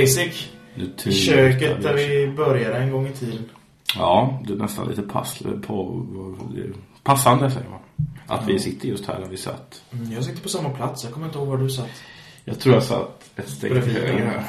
[0.00, 0.48] basic.
[1.26, 3.50] Köket där vi började en gång i tiden.
[3.96, 6.06] Ja, det är nästan lite passle på,
[7.02, 7.78] passande säger man.
[8.26, 8.46] Att ja.
[8.46, 9.82] vi sitter just här där vi satt.
[9.92, 11.04] Mm, jag sitter på samma plats.
[11.04, 11.90] Jag kommer inte ihåg var du satt.
[12.44, 14.44] Jag tror jag satt ett steg högre.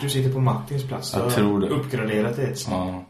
[0.00, 1.14] Du sitter på Martins plats.
[1.16, 1.68] Jag tror det.
[1.68, 3.04] Uppgraderat det ett ja.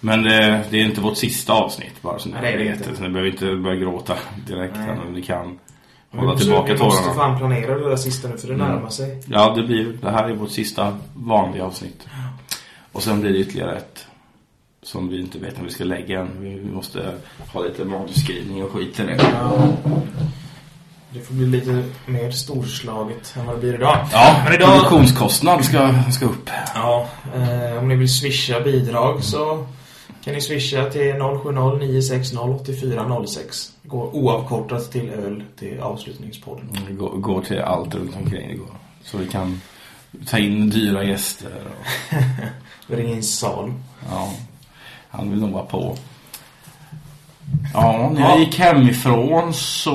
[0.00, 2.96] Men det, det, är inte vårt sista avsnitt bara så Nej, det är det inte.
[2.96, 4.16] Så ni behöver inte börja gråta
[4.46, 4.76] direkt
[5.12, 5.58] ni kan
[6.10, 6.78] hålla tillbaka tårarna.
[6.78, 8.68] Vi måste fan planera det där sista nu för det mm.
[8.68, 9.22] närmar sig.
[9.26, 12.06] Ja, det blir det här är vårt sista vanliga avsnitt.
[12.92, 14.06] Och sen blir det ytterligare ett
[14.82, 16.28] som vi inte vet när vi ska lägga än.
[16.40, 17.14] Vi måste
[17.52, 19.16] ha lite manusskrivning och skit till det.
[19.16, 19.68] Ja.
[21.12, 24.06] Det får bli lite mer storslaget än vad det blir idag.
[24.12, 24.72] Ja, men idag...
[24.72, 26.50] produktionskostnad ska, ska upp.
[26.74, 29.66] Ja, eh, om ni vill swisha bidrag så
[30.24, 33.72] kan ni swisha till 070 960 8406.
[33.82, 36.68] Går oavkortat till öl till avslutningspodden.
[36.88, 38.74] Det går, går till allt runt omkring det går.
[39.02, 39.60] Så vi kan
[40.26, 41.52] ta in dyra gäster.
[41.66, 42.16] Och...
[42.96, 43.72] Ringa in sal.
[44.10, 44.32] Ja,
[45.08, 45.96] han vill nog vara på.
[47.74, 49.94] Ja, när jag gick hemifrån så...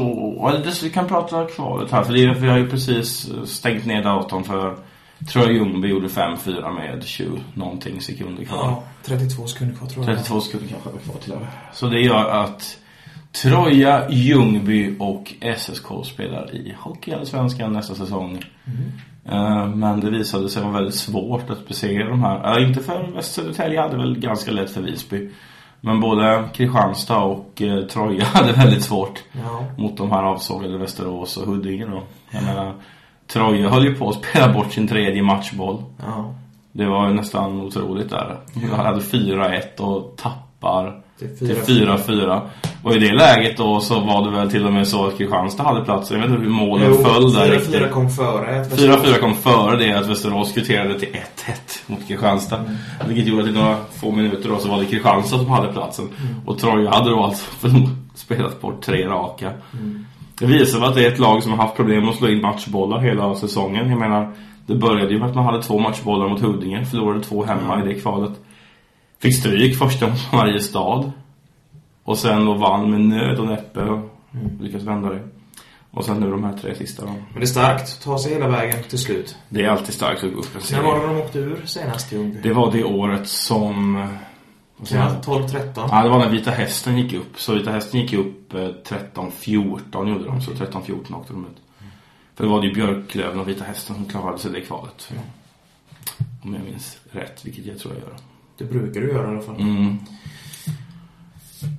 [0.49, 2.03] Eller vi kan prata kvalet här.
[2.03, 4.77] För det, vi har ju precis stängt ner datorn för...
[5.27, 8.58] Tror jag Ljungby gjorde 5-4 med 20 någonting sekunder kvar.
[8.58, 10.16] Ja, 32 sekunder kvar tror jag.
[10.16, 11.49] 32 sekunder kanske var kvar till och med.
[11.73, 12.77] Så det gör att
[13.31, 18.43] Troja, Ljungby och SSK spelar i Hockeyallsvenskan nästa säsong.
[18.66, 19.80] Mm.
[19.80, 22.67] Men det visade sig vara väldigt svårt att besegra de här.
[22.67, 25.30] Inte för Väst Södertälje hade väl ganska lätt för Visby.
[25.82, 29.65] Men både Kristianstad och eh, Troja hade väldigt svårt ja.
[29.77, 32.03] mot de här avsågade Västerås och Huddinge då.
[32.32, 32.45] Jag ja.
[32.45, 32.73] menar,
[33.27, 35.83] Troja höll ju på att spela bort sin tredje matchboll.
[36.05, 36.33] Ja.
[36.71, 38.37] Det var ju nästan otroligt där.
[38.53, 42.41] De hade 4-1 och tappar till 4-4.
[42.83, 45.64] Och i det läget då så var det väl till och med så att Kristianstad
[45.64, 46.11] hade plats.
[46.11, 47.59] Jag vet inte hur målen jo, föll där.
[47.59, 48.64] 4-4 kom före.
[48.64, 51.15] 4-4 kom före det att Västerås kvitterade till 1-1
[51.87, 52.58] mot Kristianstad.
[52.58, 52.75] Mm.
[53.08, 56.05] Vilket gjorde att i några få minuter då så var det Kristianstad som hade platsen.
[56.05, 56.47] Mm.
[56.47, 57.45] Och Troja hade då alltså
[58.15, 59.52] spelat bort tre raka.
[59.73, 60.05] Mm.
[60.39, 62.99] Det visar att det är ett lag som har haft problem att slå in matchbollar
[62.99, 63.89] hela säsongen.
[63.89, 64.33] Jag menar,
[64.65, 66.85] det började ju med att man hade två matchbollar mot Huddinge.
[66.85, 68.31] Förlorade två hemma i det kvalet.
[69.19, 71.11] Fick stryk första mot Mariestad.
[72.03, 74.57] Och sen då vann med nöd och näppe och mm.
[74.61, 75.21] lyckas vända det.
[75.91, 77.11] Och sen nu de här tre sista då.
[77.11, 79.35] Men det är starkt att ta sig hela vägen till slut.
[79.49, 82.39] Det är alltid starkt att gå upp När var det de åkte ur senast Ljungby?
[82.43, 84.07] Det var det året som...
[84.77, 85.71] Ja, 12-13?
[85.75, 87.39] Ja, det var när Vita Hästen gick upp.
[87.39, 90.41] Så Vita Hästen gick upp 13-14 gjorde de.
[90.41, 91.61] Så 13-14 åkte de ut.
[92.36, 95.11] För det var det ju Björklöven och Vita Hästen som klarade sig det kvalet.
[95.11, 95.23] Mm.
[96.43, 98.15] Om jag minns rätt, vilket jag tror jag gör.
[98.58, 99.61] Det brukar du göra i alla fall.
[99.61, 99.97] Mm.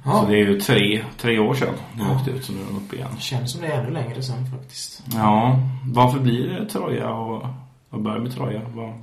[0.05, 0.21] Ja.
[0.21, 2.17] Så det är ju tre, tre år sedan de ja.
[2.17, 3.09] åkte ut så nu är de uppe igen.
[3.15, 5.03] Det känns som det är ännu längre sedan faktiskt.
[5.15, 7.47] Ja, varför blir det Troja och,
[7.91, 8.61] och börja med Troja?
[8.75, 8.95] Var,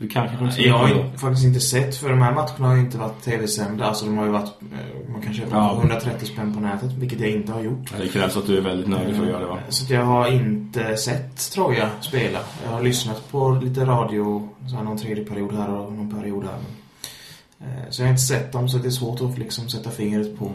[0.00, 2.80] du kanske kommer Jag har ju faktiskt inte sett, för de här matcherna har ju
[2.80, 3.84] inte varit tv-sända.
[3.84, 5.76] Alltså de har ju varit, eh, man kan köpa ja.
[5.80, 7.92] 130 spänn på nätet, vilket jag inte har gjort.
[7.98, 9.58] Det krävs att du är väldigt nöjd för att göra det va?
[9.68, 12.38] Så jag har inte sett Troja spela.
[12.64, 16.44] Jag har lyssnat på lite radio, så här någon tredje period här och någon period
[16.44, 16.58] här.
[17.60, 20.38] Eh, så jag har inte sett dem så det är svårt att liksom sätta fingret
[20.38, 20.52] på.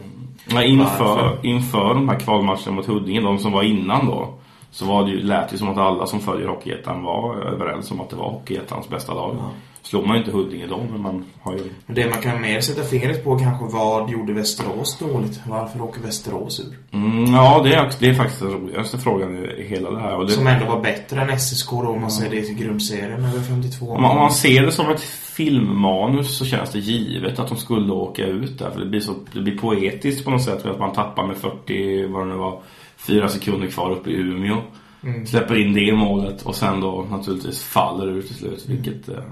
[0.48, 4.34] Ja, inför, inför de här kvalmatcherna mot Huddinge, de som var innan då,
[4.70, 8.00] så var det ju, lät det som att alla som följer Hockeyettan var överens om
[8.00, 9.36] att det var Hockeyettans bästa lag.
[9.38, 9.50] Ja.
[9.86, 11.70] Slog man ju inte Huddinge då, men man har ju...
[11.86, 15.40] Det man kan mer sätta fingret på kanske vad gjorde Västerås dåligt?
[15.48, 16.78] Varför åker Västerås ur?
[16.92, 20.16] Mm, ja, det är, det är faktiskt den roligaste frågan i hela det här.
[20.16, 20.32] Och det...
[20.32, 23.86] Som ändå var bättre än SSK då, om man säger det till grundserien över 52.
[23.86, 25.00] Om man, om man ser det som ett
[25.36, 28.70] filmmanus så känns det givet att de skulle åka ut där.
[28.70, 30.62] För det blir, så, det blir poetiskt på något sätt.
[30.62, 32.60] För att man tappar med 40, vad det nu var,
[33.06, 34.62] fyra sekunder kvar uppe i Umeå.
[35.02, 35.26] Mm.
[35.26, 38.64] Släpper in det målet och sen då naturligtvis faller ut till slut.
[38.68, 39.22] Vilket eh,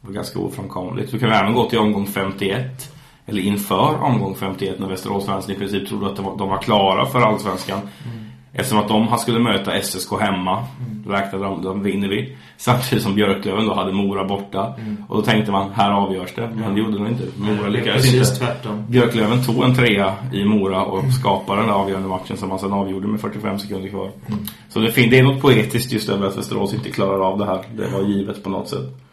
[0.00, 1.10] var ganska ofrånkomligt.
[1.10, 2.92] Så kan vi även gå till omgång 51.
[3.26, 7.78] Eller inför omgång 51 när Västerås i princip trodde att de var klara för allsvenskan.
[7.78, 8.26] Mm.
[8.58, 10.52] Eftersom att de skulle möta SSK hemma.
[10.52, 11.02] Mm.
[11.06, 12.36] Då räknade de, då vinner vi.
[12.56, 14.74] Samtidigt som Björklöven då hade Mora borta.
[14.78, 14.96] Mm.
[15.08, 16.50] Och då tänkte man, här avgörs det.
[16.54, 17.24] Men det gjorde de inte.
[17.38, 18.26] Mora lyckades inte.
[18.26, 18.84] Tvärtom.
[18.88, 21.12] Björklöven tog en trea i Mora och mm.
[21.12, 24.10] skapade den där avgörande matchen som man sedan avgjorde med 45 sekunder kvar.
[24.26, 24.40] Mm.
[24.68, 27.64] Så det, det är något poetiskt just över att Västerås inte klarar av det här.
[27.76, 29.06] Det var givet på något sätt.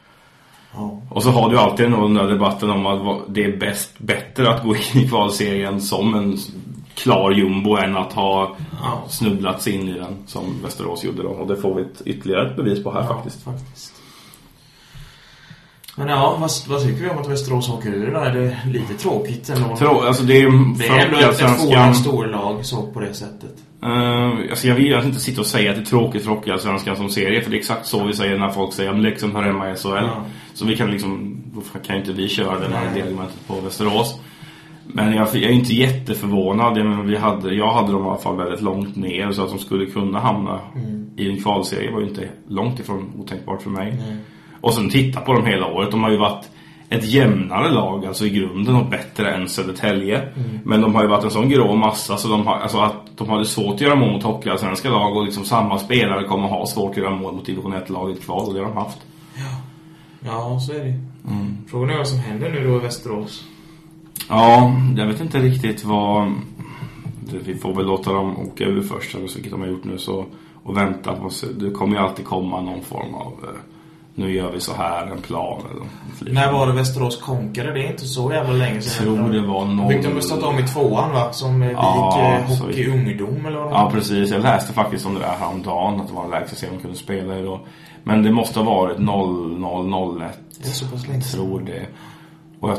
[1.10, 4.64] Och så har du alltid den där debatten om att det är bäst, bättre att
[4.64, 6.38] gå in i kvalserien som en
[6.96, 9.04] klar jumbo än att ha ja.
[9.10, 11.30] snubblats in i den som Västerås gjorde då.
[11.30, 13.44] Och det får vi ett ytterligare ett bevis på här ja, faktiskt.
[13.44, 13.94] faktiskt.
[15.96, 18.26] Men ja, vad, vad tycker vi om att Västerås åker ur det där?
[18.26, 19.78] Är det lite tråkigt ändå?
[19.78, 23.56] Trå alltså det är, det är ändå ett, ett storlag så på det sättet.
[23.84, 26.96] Uh, alltså jag vill ju inte sitta och säga att det är tråkigt för Hockeyallsvenskan
[26.96, 27.42] som serie.
[27.42, 29.76] För det är exakt så vi säger när folk säger att Leksand hör hemma i
[29.76, 29.90] SHL.
[29.90, 30.26] Ja.
[30.54, 34.20] Så vi kan liksom, då kan ju inte vi köra det här argumentet på Västerås.
[34.88, 36.78] Men jag, jag, är inte jätteförvånad.
[36.78, 39.60] Jag, vi hade, jag hade dem i alla fall väldigt långt ner så att de
[39.60, 41.10] skulle kunna hamna mm.
[41.18, 43.90] i en kvalserie var ju inte långt ifrån otänkbart för mig.
[43.90, 44.18] Mm.
[44.62, 45.92] Och sen titta på dem hela året.
[45.92, 46.50] De har ju varit
[46.90, 50.18] ett jämnare lag, alltså i grunden och bättre än Södertälje.
[50.18, 50.60] Mm.
[50.64, 53.30] Men de har ju varit en sån grå massa så de har, alltså att de
[53.30, 56.92] hade svårt att göra mål mot hockeyallsvenska lag och liksom samma spelare kommer ha svårt
[56.92, 59.00] att göra mål mot division 1-laget kval och det har de haft.
[59.36, 59.62] Ja,
[60.26, 61.00] ja så är det.
[61.30, 61.58] Mm.
[61.68, 63.44] Frågan är vad som händer nu då i Västerås.
[64.30, 66.32] Ja, jag vet inte riktigt vad...
[67.46, 69.98] Vi får väl låta dem åka ur först, vilket de har gjort nu.
[69.98, 70.26] Så,
[70.64, 71.30] och vänta på
[71.60, 73.34] Det kommer ju alltid komma någon form av...
[73.44, 73.60] Eh,
[74.16, 75.62] nu gör vi så här, en plan.
[75.72, 77.74] Eller När var det Västerås konkade?
[77.74, 79.08] Det är inte så jävla länge sedan.
[79.08, 79.94] Jag tror det var noll...
[79.94, 81.34] Fick de stått om i tvåan va?
[81.34, 84.32] Som ja, gick eh, hockey ungdom eller vad Ja, precis.
[84.32, 86.02] Jag läste faktiskt om det där häromdagen.
[86.02, 87.60] Att det var en lägsta serie de kunde spela i då.
[88.04, 90.30] Men det måste ha varit 0-0-0-1.
[90.58, 91.88] Det är så pass länge Jag tror det.
[92.60, 92.78] Och jag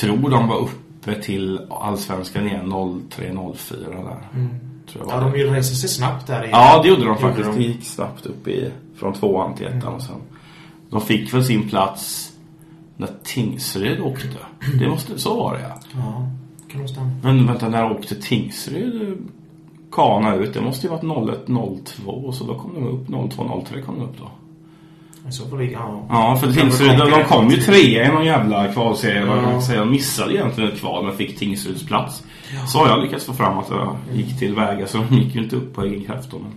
[0.00, 4.28] tror de var uppe till Allsvenskan igen 03-04 där.
[4.34, 4.48] Mm.
[4.86, 6.38] Tror jag ja, de resa sig snabbt där.
[6.38, 6.50] Igen.
[6.50, 7.52] Ja, det gjorde de faktiskt.
[7.52, 9.94] De gick snabbt upp i, från tvåan till ettan mm.
[9.94, 10.16] och sen.
[10.90, 12.32] De fick väl sin plats
[12.96, 14.28] när Tingsryd åkte.
[14.78, 15.78] Det måste, så var det ja.
[15.94, 16.28] Ja,
[16.68, 17.10] kan stämma.
[17.22, 19.18] Men vänta, när åkte Tingsryd
[19.90, 20.54] kana ut?
[20.54, 21.02] Det måste ju varit
[21.46, 24.30] 01-02 så då kom de upp 02-03 kom de upp då.
[25.30, 26.06] Så får det, ja.
[26.08, 29.26] ja, för Tingsryd, de, de kom ju trea i någon jävla kvalserie.
[29.26, 29.76] Ja.
[29.76, 32.22] De missade egentligen ett kval men fick Tingsryds plats.
[32.54, 32.66] Ja.
[32.66, 35.42] Så har jag lyckats få fram att det gick till väga så de gick ju
[35.42, 36.38] inte upp på egen kraft då.
[36.38, 36.52] Men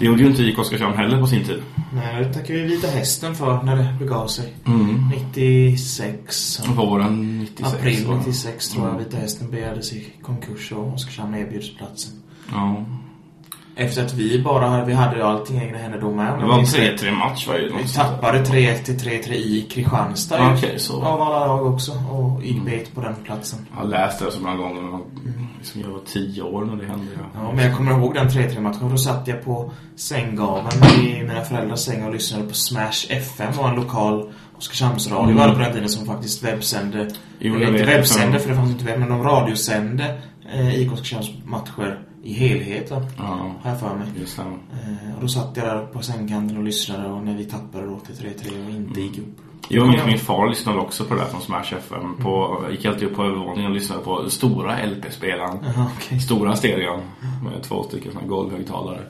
[0.00, 1.62] det gjorde ju inte IK Oskarshamn heller på sin tid.
[1.92, 4.54] Nej, det tackar vi Vita Hästen för när det begav sig.
[4.66, 5.08] Mm.
[5.34, 6.60] 96.
[6.76, 7.74] Våren 96.
[7.74, 9.04] April 96 tror jag mm.
[9.04, 12.12] Vita Hästen begärdes i konkurs och Oskarshamn erbjuds platsen.
[12.52, 12.84] Ja.
[13.80, 16.38] Efter att vi bara vi hade allting i egna händer då med.
[16.38, 20.36] Det var en 3-3 match var ju Vi tappade 3-1 till 3-3 i Kristianstad.
[20.36, 21.02] Okej, okay, så.
[21.02, 21.92] Av alla lag också.
[22.10, 22.86] Och gick bet mm.
[22.94, 23.66] på den platsen.
[23.70, 24.80] Jag har läst det så många gånger.
[24.80, 25.02] Mm.
[25.58, 27.06] Liksom jag var 10 år när det hände.
[27.16, 27.22] Ja.
[27.34, 28.90] ja, men jag kommer ihåg den 3-3 matchen.
[28.90, 33.52] Då satt jag på sänggaveln i mina föräldrars säng och lyssnade på Smash FM.
[33.56, 35.24] var en lokal Oskarshamnsradio.
[35.24, 35.36] Mm.
[35.36, 37.10] var det på den tiden som faktiskt webbsände.
[37.38, 38.98] Jo, eller inte webbsände för det fanns inte webb.
[38.98, 40.18] Men de radiosände
[40.52, 43.06] eh, IK Oskarshamns matcher i helheten.
[43.18, 44.08] Ja, här för mig.
[44.18, 44.42] Just det.
[44.42, 47.98] Eh, och då satt jag där på sängkanten och lyssnade och när vi tappade då
[47.98, 49.40] till 3-3 och inte gick upp.
[49.68, 52.16] Jo, min, min far lyssnade också på det där från Smash FM.
[52.22, 52.70] På, mm.
[52.70, 55.58] Gick alltid upp på övervåningen och lyssnade på stora LP-spelaren.
[55.96, 56.20] okay.
[56.20, 57.00] Stora stereon
[57.44, 59.02] med två stycken såna golvhögtalare.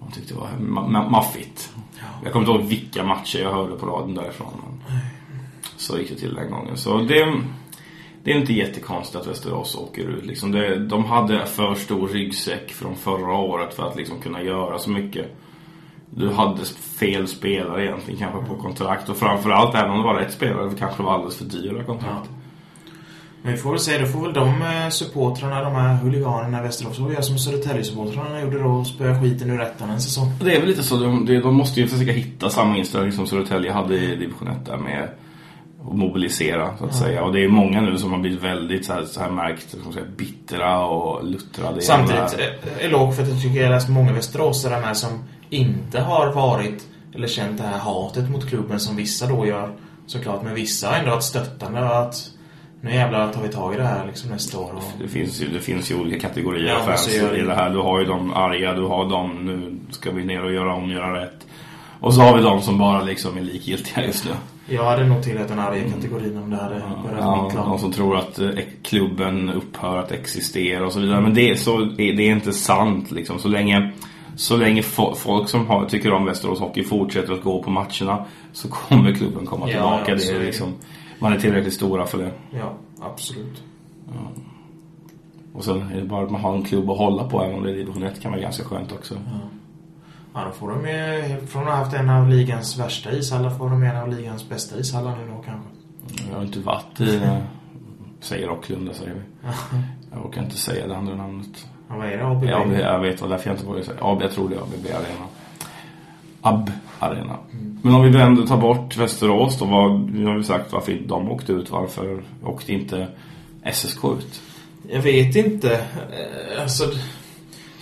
[0.00, 1.72] De tyckte det var ma maffigt.
[1.74, 2.04] Ja.
[2.22, 4.52] Jag kommer inte ihåg vilka matcher jag hörde på radion därifrån.
[4.62, 4.98] Men
[5.76, 6.76] så gick det till den gången.
[6.76, 7.34] Så det
[8.24, 10.26] det är inte jättekonstigt att Västerås åker ut.
[10.26, 14.78] Liksom det, de hade för stor ryggsäck från förra året för att liksom kunna göra
[14.78, 15.26] så mycket.
[16.10, 16.64] Du hade
[16.98, 19.08] fel spelare egentligen kanske på kontrakt.
[19.08, 22.28] Och framförallt även om det var rätt spelare det kanske var alldeles för dyra kontrakt.
[22.30, 22.36] Ja.
[23.42, 26.62] Men vi får väl säga, då får väl de eh, supportrarna, de här huliganerna i
[26.62, 30.32] Västerås, göra som Södertälje-supportrarna gjorde då och spöa skiten ur rättan en säsong.
[30.40, 33.72] Det är väl lite så, de, de måste ju försöka hitta samma inställning som Södertälje
[33.72, 35.08] hade i division 1 där med
[35.84, 37.00] och mobilisera så att ja.
[37.00, 37.24] säga.
[37.24, 39.92] Och det är många nu som har blivit väldigt så här, så här märkt som
[39.92, 41.82] säga, bittra och luttrade.
[41.82, 42.38] Samtidigt
[42.80, 46.86] är låg för att jag tycker jag läst många västeråsare med som inte har varit
[47.14, 49.72] eller känt det här hatet mot klubben som vissa då gör
[50.06, 50.42] såklart.
[50.42, 52.30] Men vissa har ändå ett stöttande och att
[52.80, 54.72] nu jävlar tar vi tag i det här liksom nästa år.
[54.76, 55.02] Och...
[55.02, 57.70] Det, finns ju, det finns ju olika kategorier ja, fans i det här.
[57.70, 60.90] Du har ju de arga, du har de nu ska vi ner och göra om,
[60.90, 61.46] göra rätt.
[62.00, 64.30] Och så har vi de som bara liksom är likgiltiga just nu.
[64.66, 67.66] Jag hade nog tillhört den arga kategorin om det hade börjat ja, mitt lag.
[67.66, 68.50] De som tror att eh,
[68.82, 71.20] klubben upphör att existera och så vidare.
[71.20, 73.38] Men det är, så, det är inte sant liksom.
[73.38, 73.92] Så länge,
[74.36, 78.68] så länge folk som har, tycker om Västerås Hockey fortsätter att gå på matcherna så
[78.68, 80.04] kommer klubben komma tillbaka.
[80.10, 80.74] Ja, det är liksom,
[81.18, 82.32] man är tillräckligt stora för det.
[82.50, 83.62] Ja, absolut.
[84.06, 84.42] Ja.
[85.54, 87.64] Och sen är det bara att man har en klubb att hålla på även om
[87.64, 89.14] det är division 1 kan vara ganska skönt också.
[89.14, 89.48] Ja.
[90.34, 93.70] Ja, då får de ju, från att ha haft en av ligans värsta ishallar får
[93.70, 95.68] de en av ligans bästa ishallar nu då kanske.
[96.30, 97.20] Jag har inte varit i,
[98.20, 99.20] säger Rocklunda säger vi.
[100.12, 101.66] jag orkar inte säga det andra namnet.
[101.88, 102.26] Ja, vad är det?
[102.26, 102.44] ABB?
[102.44, 103.98] Ja, jag vet vad därför jag inte vågar säga.
[104.00, 105.26] AB, jag tror det är ABB Arena.
[106.40, 107.36] AB Arena.
[107.52, 107.78] Mm.
[107.82, 111.30] Men om vi vänder tar bort Västerås då, vad, nu har vi sagt varför de
[111.30, 111.70] åkte ut.
[111.70, 113.08] Varför åkte inte
[113.72, 114.40] SSK ut?
[114.88, 115.74] Jag vet inte.
[115.74, 116.84] Eh, alltså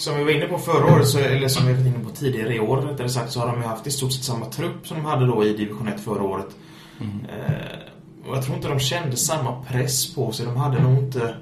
[0.03, 2.55] som vi var inne på förra året, så, eller som vi var inne på tidigare
[2.55, 4.97] i år rättare sagt, så har de ju haft i stort sett samma trupp som
[4.97, 6.47] de hade då i division 1 förra året.
[7.01, 7.13] Mm.
[7.25, 10.47] Eh, och jag tror inte de kände samma press på sig.
[10.47, 11.35] De hade nog inte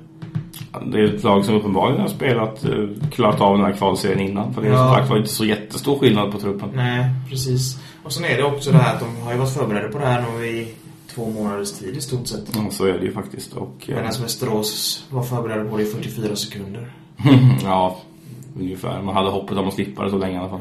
[0.93, 4.55] Det är ett lag som uppenbarligen har spelat, eh, klarat av den här kvalserien innan.
[4.55, 4.79] För det är Ja.
[4.85, 6.69] som sagt var inte så jättestor skillnad på truppen.
[6.75, 7.79] Nej, precis.
[8.05, 10.07] Och sen är det också det här att de har ju varit förberedda på det
[10.07, 10.75] här nu i
[11.15, 12.45] två månaders tid i stort sett.
[12.55, 13.53] Ja, så är det ju faktiskt.
[13.53, 16.93] Och, eh, Medan Västerås var förberedda på det i 44 sekunder.
[17.65, 17.97] ja,
[18.59, 19.03] ungefär.
[19.03, 20.61] Man hade hoppet om att slippa det så länge i alla fall.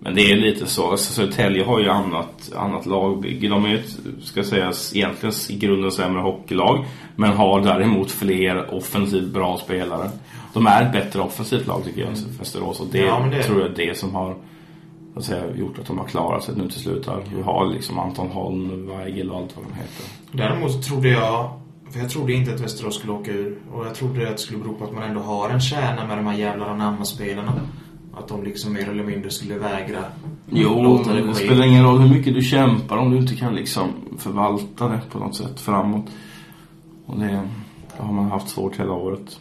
[0.00, 0.90] Men det är lite så.
[0.90, 3.48] Alltså, Södertälje har ju annat, annat lagbygge.
[3.48, 6.84] De är ju ett, ska sägas, egentligen i grunden sämre hockeylag.
[7.16, 10.10] Men har däremot fler offensivt bra spelare.
[10.54, 12.80] De är ett bättre offensivt lag tycker jag än Västerås.
[12.80, 14.36] Och det, Ja, det- tror jag är det som har
[15.12, 17.06] så att säga, gjort att de har klarat sig nu till slut.
[17.06, 17.22] här.
[17.36, 20.06] Vi har liksom Anton Holm, Weigel och allt vad de heter.
[20.32, 21.50] Däremot trodde jag,
[21.92, 23.58] för jag trodde inte att Västerås skulle åka ur.
[23.72, 26.18] Och jag trodde att det skulle bero på att man ändå har en kärna med
[26.18, 27.52] de här jävla Anamma-spelarna.
[28.14, 30.04] Att de liksom mer eller mindre skulle vägra
[30.50, 31.34] Jo, det ske.
[31.34, 35.18] spelar ingen roll hur mycket du kämpar om du inte kan liksom förvalta det på
[35.18, 36.04] något sätt framåt.
[37.06, 37.48] Och det,
[37.96, 39.40] det har man haft svårt hela året.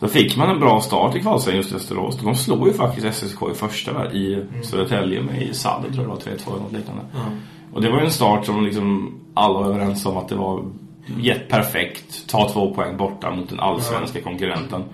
[0.00, 2.18] Så fick man en bra start i kvalserien just i Västerås.
[2.22, 6.30] De slog ju faktiskt SSK i första i Södertälje med i Sadel tror jag det
[6.30, 7.02] var 3-2 eller något liknande.
[7.12, 7.20] Ja.
[7.72, 10.64] Och det var ju en start som liksom alla var överens om att det var
[11.20, 12.26] jätt perfekt.
[12.26, 14.84] Ta två poäng borta mot den allsvenska konkurrenten.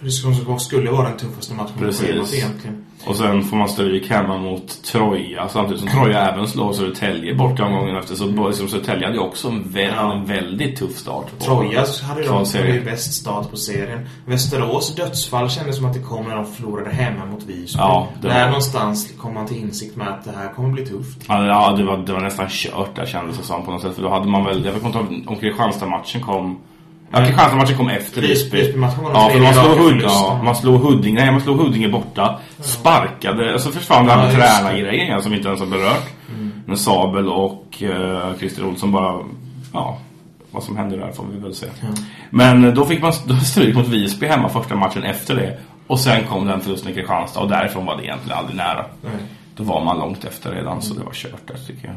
[0.00, 2.06] Det som skulle vara den tuffaste matchen Precis.
[2.06, 2.85] schemat egentligen.
[3.06, 7.64] Och sen får man stryk hemma mot Troja samtidigt som Troja även slår Södertälje borta
[7.64, 8.14] omgången efter.
[8.14, 10.12] Så liksom Södertälje hade ju också en, vä- Ja.
[10.14, 11.26] en väldigt tuff start.
[11.38, 12.22] på Troja hade
[12.74, 14.08] ju bäst start på serien.
[14.26, 17.78] Västerås dödsfall kändes som att det kom när de förlorade hemma mot Visby.
[17.78, 21.18] Ja, Där var- någonstans kom man till insikt med att det här kommer bli tufft.
[21.28, 23.94] Ja, det, var, det var nästan kört där kändes det som på något sätt.
[23.94, 26.58] För då hade man väl, jag vet inte om Kristianstad-matchen kom...
[27.10, 28.56] Ja, Kristianstad-matchen kom efter Visby.
[28.58, 31.56] Visby-matchen var den Ja, för man slog, Hud, ja, man slog Huddinge, nej man slog
[31.58, 32.38] Huddinge borta.
[32.60, 34.46] Sparkade, och så försvann här med Ja, just det.
[34.46, 36.08] tränargrejen igen, som inte ens har berört.
[36.66, 39.18] Med Sabel och uh, Christer Olsson bara,
[39.72, 39.98] ja,
[40.50, 41.66] vad som hände där får vi väl se.
[41.80, 41.86] Ja.
[42.30, 45.58] Men eh, då fick man då stryk mot Visby hemma första matchen efter det.
[45.86, 48.84] Och sen kom den förlusten i Kristianstad och därifrån var det egentligen aldrig nära.
[49.02, 49.12] Nej.
[49.56, 51.96] Då var man långt efter redan så det var kört där tycker jag.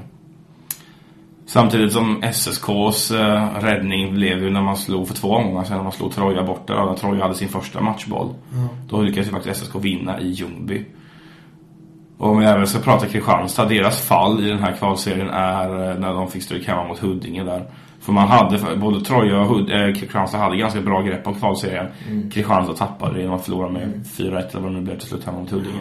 [1.49, 5.83] Samtidigt som SSKs eh, räddning blev ju när man slog för två omgångar sedan när
[5.83, 6.85] man slog Troja borta.
[6.85, 8.33] När Troja hade sin första matchboll.
[8.89, 10.85] Då lyckades ju faktiskt SSK vinna i Ljungby.
[12.17, 15.99] Och om vi även ska prata Kristianstad, deras fall i den här kvalserien är eh,
[15.99, 17.65] när de fick stryk hemma mot Huddinge där.
[17.99, 21.87] För man hade, både Troja och Hud, eh, Kristianstad hade ganska bra grepp om kvalserien.
[22.33, 25.39] Kristianstad tappade genom att förlora med 4-1 eller vad det nu blev till slut hemma
[25.39, 25.79] mot Huddinge.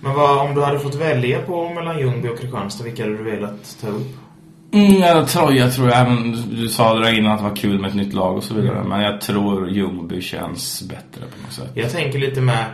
[0.00, 3.24] Men vad, om du hade fått välja på mellan Ljungby och Kristianstad, vilka hade du
[3.24, 4.29] velat ta upp?
[4.72, 7.80] Mm, ja, Troja tror jag, även du sa det där innan att det var kul
[7.80, 8.84] med ett nytt lag och så vidare.
[8.84, 11.70] Men jag tror Ljungby känns bättre på något sätt.
[11.74, 12.64] Jag tänker lite med...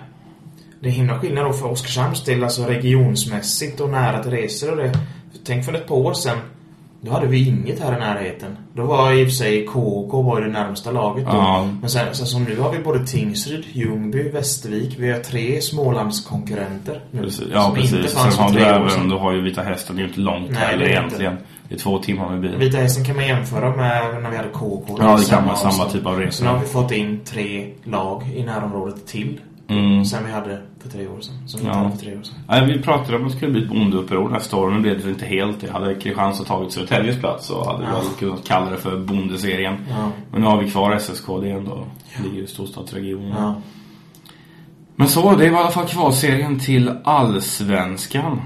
[0.80, 4.76] Det är himla skillnad då för Oskarshamns del, alltså regionsmässigt och nära till resor och
[4.76, 4.92] det.
[5.44, 6.38] Tänk för ett par år sedan.
[7.06, 8.56] Då hade vi inget här i närheten.
[8.74, 11.30] Då var i och för sig KK var det närmsta laget då.
[11.32, 11.68] Ja.
[11.80, 14.96] Men sen, sen som nu har vi både Tingsryd, Ljungby, Västervik.
[14.98, 17.22] Vi har tre Smålandskonkurrenter nu.
[17.22, 17.44] Precis.
[17.52, 17.92] Ja, som precis.
[17.92, 20.50] inte Sen har du även, du har ju Vita Hästen, det är ju inte långt
[20.50, 20.96] Nej, heller är inte.
[20.96, 21.36] egentligen.
[21.68, 22.56] Det är två timmar med bil.
[22.58, 24.84] Vita Hästen kan man jämföra med när vi hade KK.
[24.98, 25.56] Ja, det kan man.
[25.56, 26.32] Samma typ av resa.
[26.32, 29.40] Så nu har vi fått in tre lag i närområdet till.
[29.68, 30.04] Mm.
[30.04, 31.48] Sen vi hade för tre år sedan.
[31.48, 31.72] Som vi Ja.
[31.72, 32.34] hade för tre år sedan.
[32.48, 34.70] Nej, vi pratade om att det skulle bli ett bondeuppror nästa år.
[34.80, 35.70] Blev det inte helt det.
[35.70, 37.92] Hade Kristianstad tagit Södertäljes plats så hade vi Ja.
[37.98, 39.74] väl kunnat kalla det för bondeserien.
[39.90, 40.10] Ja.
[40.32, 41.86] Men nu har vi kvar SSK, det är ändå,
[42.24, 43.28] ligger i storstadsregionen.
[43.38, 43.54] Ja.
[44.96, 48.40] Men så, det var i alla fall kvalserien till Allsvenskan.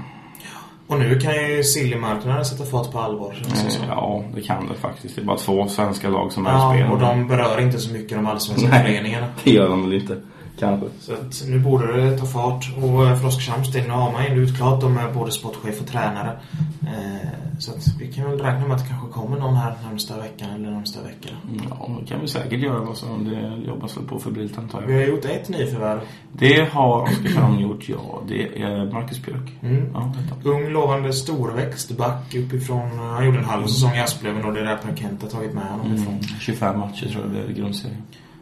[0.87, 3.35] Och nu kan ju sillymarknaden sätta fart på allvar.
[3.47, 5.15] Eh, Ja, det kan det faktiskt.
[5.15, 6.91] Det är bara två svenska lag som är Ja, spel.
[6.91, 9.27] och de berör inte så mycket de allsvenska föreningarna.
[9.43, 10.17] Det gör de väl inte.
[10.61, 10.87] Kanske.
[10.99, 12.69] Så att nu borde det ta fart.
[12.83, 15.87] Och eh, för Oskarshamns del, nu har man ju utklart dem med både sportchef och
[15.87, 16.39] tränare.
[16.81, 20.17] Eh, så att vi kan väl räkna med att det kanske kommer någon här närmsta
[20.17, 21.35] veckan eller närmsta veckan.
[21.69, 22.95] Ja, det kan vi säkert göra.
[22.95, 24.99] Som det jobbas väl på febrilt antar Vi jag.
[24.99, 25.99] har gjort ett nyförvärv.
[26.33, 28.21] Det har Oskarshamn gjort, ja.
[28.27, 29.51] Det är Marcus Björk.
[29.61, 29.89] Mm.
[29.93, 30.13] Ja.
[30.43, 32.91] Ung, lovande, storväxt back uppifrån.
[32.91, 35.29] eh, Han gjorde en halv säsong i Asplöven och det är där Per Kent har
[35.29, 36.13] tagit med honom ifrån.
[36.13, 38.01] Mm, 25 matcher tror jag det är i grundserien.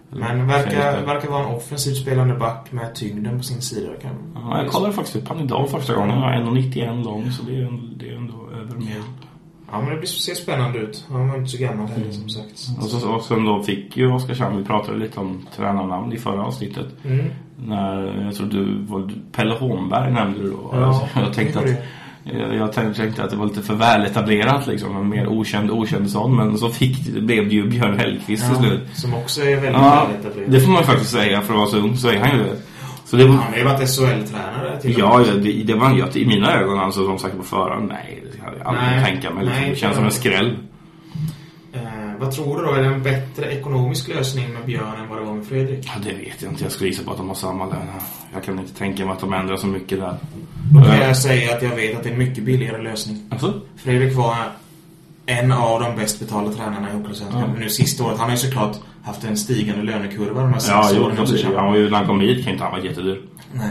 [0.10, 3.90] Men verkar, verkar vara en offensivt spelande back med tyngden på sin sida.
[4.02, 6.10] Kan, Ja, jag kollade faktiskt upp han idag första gången.
[6.10, 9.04] Han var 1,91 lång så det är, det är ändå över medel.
[9.72, 11.06] Ja, men det ser spännande ut.
[11.12, 12.68] Han var inte så gammal heller som sagt.
[12.78, 16.46] Och, så, och sen då fick ju Oskarshamn, vi pratade lite om tränarnamn i förra
[16.46, 16.88] avsnittet.
[17.04, 17.26] Mm.
[17.66, 20.70] När, jag tror du, var, Pelle Holmberg nämnde du då.
[20.74, 21.78] Ja, Alltså, jag tänkte det att
[22.24, 24.98] jag, jag tänkte, att det var lite för väletablerat liksom.
[24.98, 26.36] En mer okänd, okänd sån.
[26.36, 28.82] Men så fick, blev det ju Björn Hellkvist till Ja, slut.
[28.94, 30.52] som också är väldigt Ja, väletablerad.
[30.52, 31.42] det får man faktiskt säga.
[31.42, 32.56] För att vara så ung så är han ju det.
[33.06, 33.34] Så det var...
[33.36, 37.06] Han har ju varit SHL-tränare till Ja, det, det var jag, i mina ögon alltså
[37.06, 37.88] som sagt på förhand.
[37.88, 39.46] Nej, det hade jag aldrig Nej, tänka mig.
[39.46, 39.70] Liksom.
[39.70, 40.56] Det känns som en skräll.
[42.20, 42.72] Vad tror du då?
[42.74, 45.86] Är det en bättre ekonomisk lösning med Björn än vad det var med Fredrik?
[45.86, 46.64] Ja, det vet jag inte.
[46.64, 47.78] Jag skulle gissa på att de har samma lön.
[48.34, 50.16] Jag kan inte tänka mig att de ändrar så mycket där.
[50.74, 53.18] Då kan jag säga att jag vet att det är en mycket billigare lösning.
[53.30, 53.62] Alltså?
[53.78, 54.36] Fredrik var
[55.26, 57.42] en av de bäst betalda tränarna i Hockeyallsvenskan.
[57.42, 57.48] Ja.
[57.48, 60.70] Men nu sista året, han har ju såklart haft en stigande lönekurva de här sex
[60.70, 61.16] Ja, jo, åren.
[61.16, 61.44] precis.
[61.44, 63.22] Han var ju, när han kom hit kan inte han vara jättedyr.
[63.54, 63.70] Nej.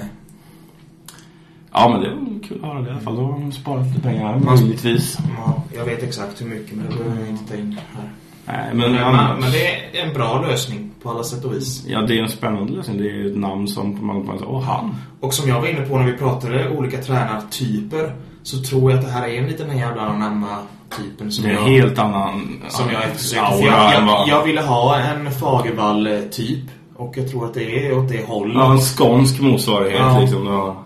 [1.72, 3.16] Ja, men det var kul att höra det i alla fall.
[3.16, 5.18] Då har de sparat lite pengar, möjligtvis.
[5.36, 8.10] Ja, jag vet exakt hur mycket, men det behöver jag inte ta in här.
[8.48, 9.66] Nej, Men, men, men, men det
[9.98, 11.84] är en bra lösning på alla sätt och vis.
[11.88, 12.98] Ja, det är en spännande lösning.
[12.98, 14.94] Det är ett namn som man bara säger, åh han.
[15.20, 18.12] Och som jag var inne på när vi pratade olika tränartyper
[18.42, 21.56] så tror jag att det här är en liten den jävla anamma-typen som Det är
[21.56, 21.82] en jag...
[21.82, 23.64] helt annan som jag eftersökte.
[23.64, 26.64] Jag, jag, jag ville ha en Fagervall-typ.
[26.96, 28.54] Och jag tror att det är åt det hållet.
[28.56, 30.20] Ja, en skånsk motsvarighet Ja.
[30.20, 30.46] liksom.
[30.46, 30.84] Ja.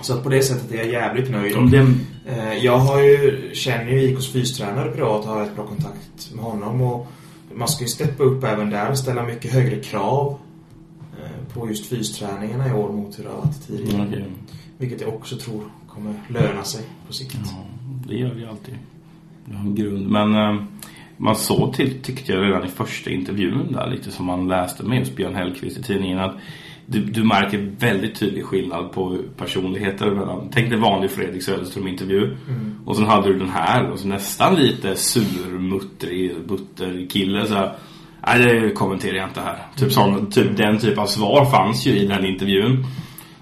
[0.00, 1.56] Så att på det sättet är jag jävligt nöjd.
[1.56, 1.84] Om Eh,
[2.62, 6.80] Jag har ju, känner ju IKs fystränare privat och har ett bra kontakt med honom.
[6.80, 7.06] Och
[7.54, 10.38] man ska ju steppa upp även där och ställa mycket högre krav
[11.22, 14.06] eh, på just fysträningarna i år mot hur det har varit tidigare.
[14.08, 14.24] okej.
[14.78, 17.38] Vilket jag också tror kommer löna sig på sikt.
[17.44, 17.64] Ja,
[18.08, 18.74] det gör det alltid.
[19.44, 20.08] Det har en grund.
[20.10, 20.64] Men eh,
[21.16, 24.98] man såg till, tyckte jag redan i första intervjun där lite som man läste med
[24.98, 26.36] just Björn Hellkvist i tidningen att
[26.86, 32.36] du, du märker väldigt tydlig skillnad på personligheter mellan, tänk dig vanlig Fredrik Söderström-intervju
[32.84, 37.72] och sen hade du den här och så nästan lite sur, muttrig, butterkille så här.
[38.26, 39.58] Nej, det kommenterar jag inte här.
[39.76, 42.86] Typ, sån, typ den typ av svar fanns ju i den intervjun.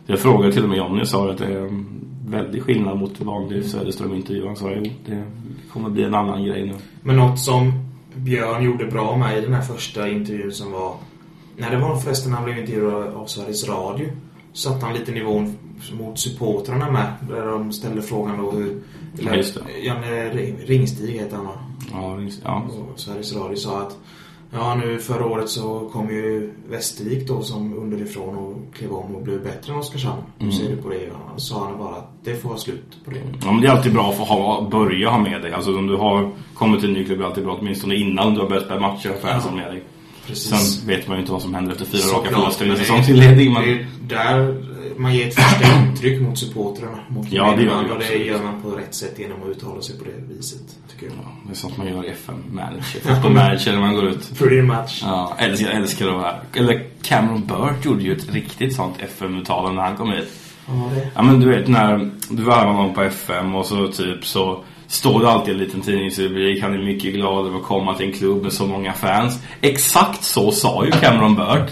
[0.07, 1.87] Jag frågade till och med Johnny och sa att det är en
[2.27, 4.47] väldig skillnad mot vanlig Söderström-intervju.
[4.47, 5.25] Han sa jo, det
[5.73, 6.75] kommer bli en annan grej nu.
[7.03, 7.73] Men något som
[8.15, 10.97] Björn gjorde bra med i den här första intervjun som var...
[11.57, 14.09] Nej, det var förresten när han blev intervjuad av Sveriges Radio.
[14.53, 15.57] Satte han lite nivån
[15.99, 17.13] mot supportrarna med.
[17.29, 18.81] Där de ställde frågan då hur...
[19.21, 19.81] Ja, just det.
[19.87, 20.29] Janne
[20.67, 21.53] Ringstig heter han va?
[21.93, 22.63] Ja, ja.
[22.93, 23.99] Och Sveriges Radio sa att
[24.55, 29.23] Ja, nu förra året så kom ju Västervik då som underifrån och klev om och
[29.23, 30.23] blev bättre än Oskarshamn.
[30.39, 30.59] Hur Mm.
[30.59, 31.11] ser du på det?
[31.11, 33.21] Och han sa han bara att det får vara slut på det.
[33.45, 35.53] Ja, men det är alltid bra att få ha, börja ha med dig.
[35.53, 38.35] Alltså om du har kommit till en ny klubb är det alltid bra åtminstone innan
[38.35, 39.83] du har börjat spela matcher och fansen med dig.
[40.27, 40.49] Precis.
[40.79, 43.53] Sen vet man ju inte vad som händer efter fyra raka förluster i det- säsongsinledning.
[43.53, 43.63] Men...
[43.65, 44.63] Det är där
[44.97, 46.99] man ger ett första intryck mot supportrarna.
[47.09, 49.83] Mot Ja, det gör vi Och det gör man på rätt sätt genom att uttala
[49.83, 50.61] sig på det viset,
[50.93, 51.15] tycker jag.
[51.25, 53.01] Ja, det är sånt man gör i FM-manager.
[53.01, 54.39] Fotboll-manager när man går ut.
[54.39, 55.01] Pretty much.
[55.05, 56.41] Ja, älskar, jag älskar de här.
[56.55, 60.29] Eller Cameron Burt gjorde ju ett riktigt sånt FM-uttalande när han kom hit.
[60.67, 61.09] Ja, det.
[61.15, 65.21] Ja men du vet när du var någon på FM och så typ så står
[65.21, 66.63] det alltid en liten tidningsrubrik.
[66.63, 69.39] Han är mycket glad över att komma till en klubb med så många fans.
[69.61, 71.71] Exakt så sa ju Cameron Burt.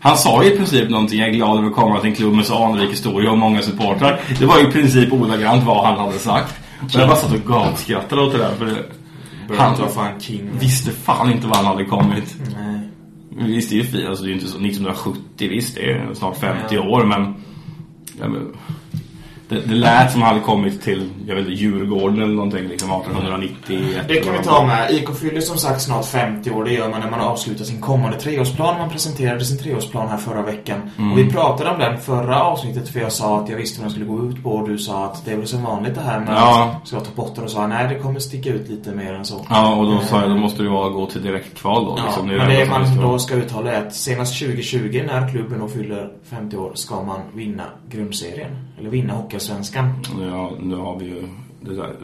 [0.00, 1.18] Han sa ju i princip någonting.
[1.20, 3.62] Jag är glad över att komma till en klubb med så anrik historia och många
[3.62, 4.20] supportrar.
[4.38, 6.54] Det var ju i princip ordagrant vad han hade sagt.
[6.84, 8.54] Och jag bara satt och gapskrattade åt det där.
[8.54, 8.84] För det,
[9.56, 10.50] han var fan king.
[10.52, 12.36] visste fan inte var han hade kommit.
[12.56, 13.48] Nej.
[13.48, 14.08] Visst, det är ju fint.
[14.08, 16.80] Alltså, det är ju inte så 1970, visst, det är snart 50 Ja.
[16.80, 17.34] år, men...
[18.20, 18.52] Ja, men
[19.48, 22.90] det, det lät som han hade kommit till, jag vet inte, Djurgården eller någonting, liksom
[22.90, 24.04] 1891.
[24.08, 24.90] Det kan vi ta med.
[24.90, 26.64] IK fyller som sagt snart 50 år.
[26.64, 28.78] Det gör man när man avslutar sin kommande treårsplan.
[28.78, 30.90] Man presenterade sin treårsplan här förra veckan.
[30.98, 31.12] Mm.
[31.12, 33.90] Och vi pratade om den förra avsnittet för jag sa att jag visste vad den
[33.90, 34.50] skulle gå ut på.
[34.50, 36.78] Och du sa att det är väl som vanligt det här med Ja.
[36.82, 39.14] att ska jag ta bort den och sa nej det kommer sticka ut lite mer
[39.14, 39.46] än så.
[39.50, 41.94] Ja, och då sa jag, då måste det vara gå till direktkval då.
[41.98, 42.30] Ja, liksom.
[42.30, 46.10] är men det man då ska uttala är att senast 2020 när klubben då fyller
[46.30, 48.67] 50 år ska man vinna grundserien.
[48.78, 49.88] Eller vinna Hockeyallsvenskan.
[50.20, 51.28] Ja, nu har vi ju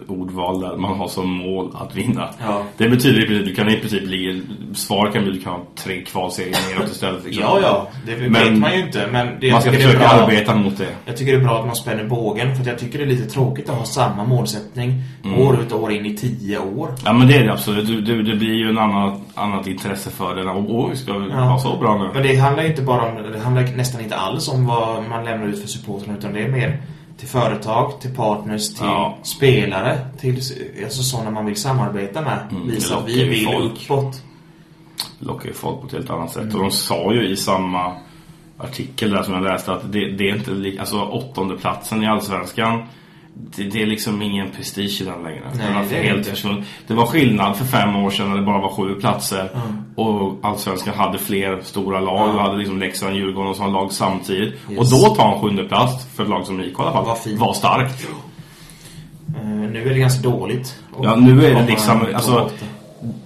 [0.09, 2.29] ordval där man har som mål att vinna.
[2.47, 2.63] Ja.
[2.77, 4.41] Det betyder i princip, du kan i princip ligga,
[4.75, 7.25] svar kan bli, du kan ha tre kvalserier neråt istället.
[7.25, 7.43] Liksom.
[7.43, 7.89] Ja, ja.
[8.07, 9.09] Det vet Men man ju inte.
[9.13, 10.09] Men det, Man ska försöka bra.
[10.09, 10.89] arbeta mot det.
[11.05, 13.09] Jag tycker det är bra att man spänner bågen för att jag tycker det är
[13.09, 15.41] lite tråkigt att ha samma målsättning Mm.
[15.41, 16.91] år ut och år in i tio år.
[17.05, 17.87] Ja men det är det absolut.
[17.87, 20.51] Du, du, det blir ju en annan, annat intresse för det.
[20.51, 21.37] Och, oj, ska vi Ja.
[21.45, 22.11] vara så bra nu?
[22.15, 25.25] Men det handlar ju inte bara om, det handlar nästan inte alls om vad man
[25.25, 26.83] lämnar ut för supportrarna utan det är mer
[27.19, 29.19] till företag, till partners, till Ja.
[29.23, 30.35] spelare, till
[30.85, 32.39] alltså sådana man vill samarbeta med.
[32.51, 33.73] Mm, Visa att vi vill folk.
[33.85, 34.23] uppåt.
[35.19, 36.43] lockar ju folk på ett helt annat sätt.
[36.43, 36.55] Mm.
[36.57, 37.93] Och de sa ju i samma
[38.59, 42.07] artikel där som jag läste att det, det är inte li- alltså åttonde platsen i
[42.07, 42.83] Allsvenskan
[43.35, 45.43] det, det är liksom ingen prestige i den längre.
[45.55, 46.65] Nej, den det helt inte.
[46.87, 49.51] Det var skillnad för fem år sedan när det bara var sju platser.
[49.55, 49.85] Mm.
[49.95, 52.29] Och Allsvenskan hade fler stora lag.
[52.29, 52.33] Ja.
[52.33, 54.55] Du hade liksom Leksand, Djurgården och sådana lag samtidigt.
[54.71, 54.79] Yes.
[54.93, 57.17] Och då ta en sjunde plats för ett lag som IK i alla fall.
[57.17, 57.41] Fint.
[57.41, 58.09] var starkt.
[59.37, 60.83] Eh, nu är det ganska dåligt.
[60.93, 62.51] Och Ja, nu är det liksom, alltså,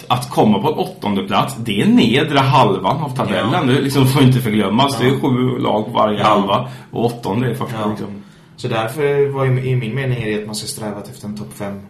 [0.08, 3.50] att komma på en åttonde plats det är nedre halvan av tabellen.
[3.52, 3.62] Ja.
[3.64, 4.98] Det liksom får inte förglömmas.
[4.98, 6.24] Det är sju lag på varje Ja.
[6.26, 6.68] halva.
[6.90, 7.88] Och åttonde är första Ja.
[7.88, 8.17] liksom.
[8.58, 11.36] Så därför var ju i min mening är det att man ska sträva efter en
[11.36, 11.80] topp 5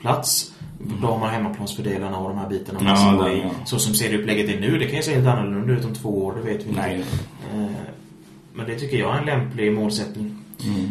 [0.00, 0.52] plats.
[1.00, 2.78] Då har man hemmaplansfördelarna och de här bitarna.
[2.82, 3.40] Ja, det- i.
[3.40, 3.50] ja.
[3.64, 6.34] Så som serieupplägget är nu, det kan ju se helt annorlunda ut om två år,
[6.36, 6.80] det vet vi inte.
[6.80, 7.04] Nej.
[7.54, 7.66] Eh,
[8.54, 10.38] Men det tycker jag är en lämplig målsättning.
[10.64, 10.76] Mm.
[10.80, 10.88] Eh,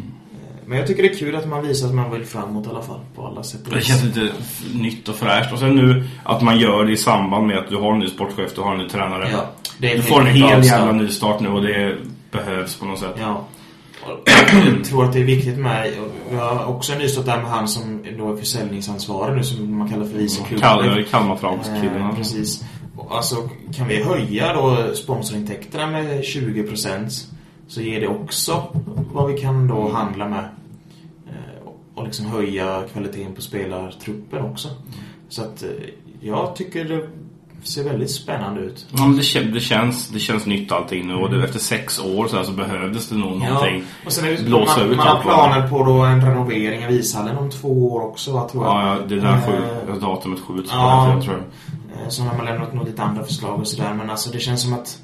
[0.65, 2.81] Men jag tycker det är kul att man visar att man vill framåt i alla
[2.81, 4.31] fall, på alla sätt Det känns lite
[4.73, 5.53] nytt och fräscht.
[5.53, 8.07] Och sen nu att man gör det i samband med att du har en ny
[8.07, 9.29] sportchef, du har en ny tränare.
[9.31, 11.97] Ja, du får en hel jävla ny start nu och det
[12.31, 13.15] behövs på något sätt.
[13.19, 13.45] Ja.
[14.07, 15.93] Jag tror att det är viktigt med,
[16.29, 19.89] vi har också en nystart där med han som då är försäljningsansvarig nu som man
[19.89, 20.61] kallar för vice Kal klubbchef.
[22.11, 22.63] Eh, precis.
[23.09, 23.35] Alltså
[23.75, 27.25] kan vi höja då sponsorintäkterna med 20%
[27.67, 28.63] så ger det också
[29.13, 30.43] vad vi kan då handla med.
[31.27, 34.67] Eh, Och liksom höja kvaliteten på spelartruppen också.
[35.29, 35.69] Så att eh,
[36.21, 37.09] jag tycker
[37.67, 38.85] ser väldigt spännande ut.
[38.91, 42.27] Ja, men det, det, känns, det känns nytt allting nu och det, efter sex år
[42.27, 43.83] så, här så behövdes det nog någonting.
[44.05, 45.21] och sen är det, blåsa man, man har det.
[45.21, 48.73] planer på då en renovering av ishallen om två år också va, tror jag.
[48.75, 49.41] Ja, det där Eh,
[49.87, 51.21] skjut, datumet skjuts på ja.
[51.23, 51.43] tror jag.
[52.03, 53.93] Eh, Så har man lämnat något lite andra förslag och sådär.
[53.93, 54.97] Men alltså det känns som att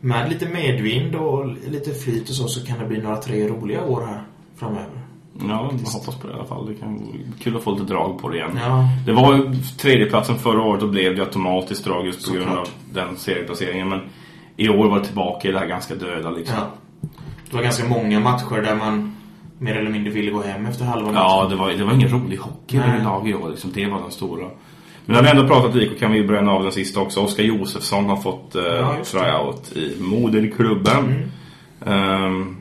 [0.00, 3.84] med lite medvind och lite flyt och så, så kan det bli några tre roliga
[3.84, 4.22] år här
[4.56, 5.03] framöver.
[5.48, 6.66] Ja, jag hoppas på det i alla fall.
[6.66, 7.00] Det kan
[7.42, 8.58] kul att få lite drag på det igen.
[8.62, 8.88] Ja.
[9.06, 12.66] Det var ju tredjeplatsen förra året och blev det automatiskt drag just på grund Såklart.
[12.68, 12.72] av
[13.06, 13.88] den serieplaceringen.
[13.88, 14.00] Men
[14.56, 16.56] i år var det tillbaka i det här ganska döda liksom.
[16.58, 17.08] ja.
[17.50, 19.16] Det var ganska många matcher där man
[19.58, 21.50] mer eller mindre ville gå hem efter halva Ja, matchen.
[21.50, 23.50] det var, det var ingen rolig hockey överlag i år.
[23.50, 23.70] Liksom.
[23.74, 24.46] Det var den stora.
[25.06, 27.20] Men när vi ändå pratat IK kan vi bränna av den sista också.
[27.20, 31.28] Oskar Josefsson har fått eh, Ja, tryout i moderklubben.
[31.86, 32.53] Mm.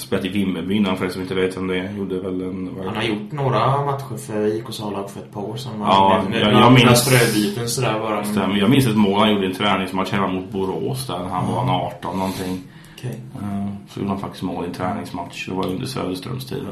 [0.00, 1.92] Ehm, spelat i Vimmerby innan för er som inte vet vem det är.
[1.92, 2.70] Gjorde väl en...
[2.86, 5.72] Han har gjort några matcher för IK Salag för ett par år sedan.
[5.80, 8.24] Ja, jag- jag minns- ströbyten sådär bara.
[8.24, 8.56] Stämmer.
[8.56, 11.62] Jag minns ett mål han gjorde i en träningsmatch hemma mot Borås där han var
[11.62, 12.60] en 18 någonting.
[12.98, 13.20] Okej.
[13.42, 15.48] Ehm, Så gjorde han faktiskt mål i en träningsmatch.
[15.48, 16.62] Det var under Söderströms tid.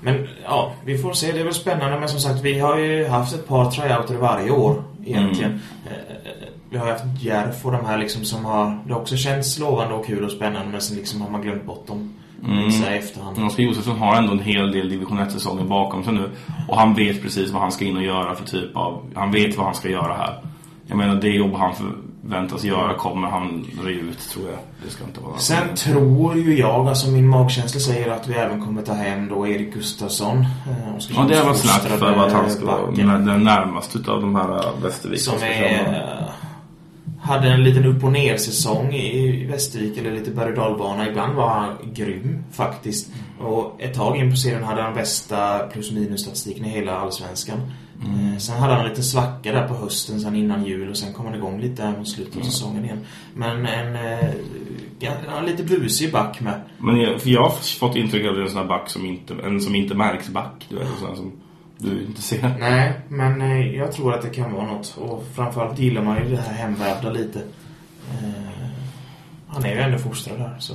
[0.00, 1.32] Men ja, vi får se.
[1.32, 1.98] Det är väl spännande.
[2.00, 5.50] Men som sagt, vi har ju haft ett par tryouter varje år egentligen.
[5.50, 5.60] Mm.
[5.86, 6.32] Eh,
[6.70, 8.78] Vi har haft Järf och de här liksom som har...
[8.86, 11.64] Det har också känts lovande och kul och spännande men sen liksom har man glömt
[11.66, 12.14] bort dem.
[12.48, 12.70] Mm.
[12.72, 13.44] Så här i efterhand.
[13.44, 16.30] Oskar Josefsson har ändå en hel del division 1-säsonger bakom sig nu.
[16.68, 19.02] Och han vet precis vad han ska in och göra för typ av...
[19.14, 20.38] Han vet vad han ska göra här.
[20.86, 24.58] Jag menar, det jobb han förväntas göra kommer han re ut, tror jag.
[24.84, 25.38] Det ska inte vara...
[25.38, 29.46] Sen tror ju jag, alltså min magkänsla säger att vi även kommer ta hem då
[29.48, 30.38] Erik Gustafsson.
[30.38, 30.44] eh,
[31.16, 35.20] Ja, det var snack för att han ska vara den närmaste utav de här Västervik.
[35.20, 36.28] Som är,
[37.28, 41.08] hade en liten upp och ner säsong i Västervik eller lite berg och.
[41.08, 43.10] Ibland var han grym faktiskt.
[43.40, 47.58] Och ett tag in på serien hade han bästa plus minus statistiken i hela allsvenskan.
[48.04, 48.32] Mm.
[48.32, 51.12] Eh, Sen hade han en liten svacka där på hösten sen innan jul och sen
[51.12, 52.50] kom han igång lite mot slutet av Mm.
[52.52, 52.98] säsongen igen.
[53.34, 54.30] Men en eh,
[55.38, 56.60] en lite busig back med.
[56.78, 58.90] Men jag, för jag har fått intryck av att det är en sån här back
[58.90, 60.66] som inte, en som inte märks back.
[60.68, 61.32] Du vet, en sån som
[61.78, 62.56] du inte ser.
[62.58, 64.96] Nej, men eh, jag tror att det kan vara något.
[65.00, 67.38] Och framförallt gillar man ju det här hemvävda lite.
[68.10, 68.68] Eh,
[69.48, 70.74] han är ju ändå fostrad här så.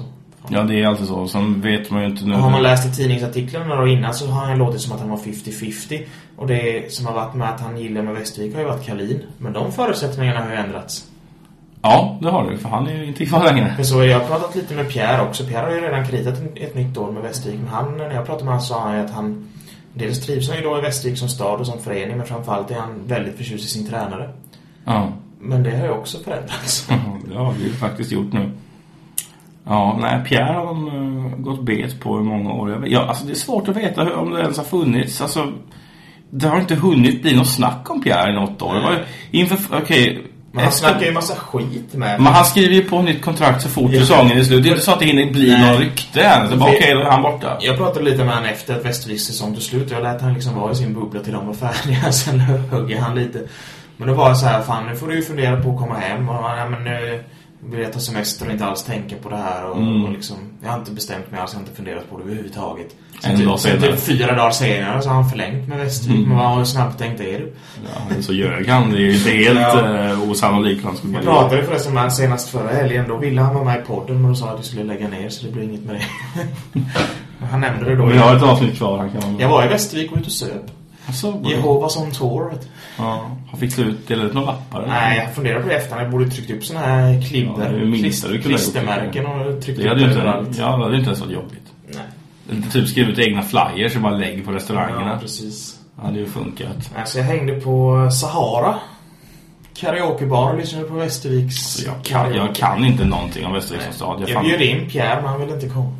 [0.49, 1.27] Ja, det är alltid så.
[1.27, 2.33] Sen vet man ju inte nu.
[2.33, 5.09] Och har man läst i tidningsartiklarna då innan så har han låtit som att han
[5.09, 6.03] var 50-50.
[6.37, 9.23] Och det som har varit med att han gillar med Västervik har ju varit Kalin.
[9.37, 11.07] Men de förutsättningarna har ju ändrats.
[11.81, 12.57] Ja, det har du.
[12.57, 13.73] För han är ju inte kvar längre.
[13.75, 15.45] För så jag har pratat lite med Pierre också.
[15.45, 17.59] Pierre har ju redan kritat ett, ett nytt år med Västervik.
[17.59, 19.49] Men han, när jag pratade med honom sa han ju att han...
[19.93, 22.17] Dels trivs han ju då i Västervik som stad och som förening.
[22.17, 24.29] Men framförallt är han väldigt förtjust i sin tränare.
[24.86, 25.10] Ja.
[25.39, 26.88] Men det har ju också förändrats.
[27.29, 28.51] Det har vi ju faktiskt gjort nu.
[29.65, 32.88] Ja, nej, Pierre har de uh, gått bet på i många år.
[32.88, 35.21] Ja, alltså det är svårt att veta hur, om det ens har funnits.
[35.21, 35.53] Alltså,
[36.29, 38.75] det har inte hunnit bli något snack om Pierre i något år.
[38.75, 40.27] Det var inför, okej.
[40.55, 43.61] Men han efter- snackar ju massa skit med Men han skriver ju på nytt kontrakt
[43.61, 43.99] så fort Ja.
[43.99, 44.63] säsongen är slut.
[44.63, 45.61] Det är inte så att det hinner bli Nej.
[45.71, 46.49] någon rykte än.
[46.49, 47.57] Så bara, okej, då är han borta.
[47.61, 49.91] Jag pratade lite med honom efter att Västerviks säsong tog slut.
[49.91, 52.11] Jag lät han liksom vara i sin bubbla till de var färdiga.
[52.11, 53.39] Sen högg han lite.
[53.97, 55.95] Men då var jag så här, fan nu får du ju fundera på att komma
[55.99, 56.29] hem.
[56.29, 57.23] Och ja, men nu
[57.69, 59.65] vill jag ta semester och inte alls tänka på det här.
[59.69, 60.06] Och, Mm.
[60.06, 62.88] och liksom, jag har inte bestämt mig alls, jag har inte funderat på det överhuvudtaget.
[63.23, 66.17] En Sen typ, sen typ fyra dagar senare så har han förlängt med Västervik.
[66.17, 66.30] Mm.
[66.30, 67.54] Men vad snabbtänkt är du?
[68.15, 68.89] Ja, så ljög han.
[68.91, 69.97] Det är ju inte helt Ja.
[70.10, 70.17] ja.
[70.32, 73.06] osannolikt att han skulle Jag pratade förresten med honom senast förra helgen.
[73.08, 75.30] Då ville han vara med i podden men då sa att vi skulle lägga ner
[75.30, 76.82] så det blir inget med det.
[77.52, 78.06] han nämnde det då.
[78.06, 78.97] Vi har ett avsnitt kvar.
[78.97, 80.71] Han kan Jag var i Västervik och ute och söp.
[81.07, 82.53] Alltså, Jehovas on tour.
[82.97, 84.79] ja, han fick slut, delade ut några lappar.
[84.79, 84.93] eller?
[84.93, 86.01] Nej, jag funderar på det efter.
[86.01, 88.43] Jag borde tryckt upp såna här Ja, det minsta klist- ha gjort.
[88.43, 90.57] klistermärken och tryckt Det upp inte, överallt.
[90.57, 91.71] ja, det hade inte ens varit jobbigt.
[91.93, 92.03] Nej.
[92.51, 95.11] Eller typ skrivit egna flyers och bara lägg på restaurangerna.
[95.13, 95.79] Ja, precis.
[95.95, 96.91] Det hade ju funkat.
[96.97, 98.75] Alltså, jag hängde på Sahara.
[99.73, 103.93] Karaokebar och lyssnade på Västerviks Så jag, kan, jag kan inte någonting om Västervik som
[103.93, 104.21] stad.
[104.21, 105.91] Jag Jag bjöd in Pierre, men han ville inte komma.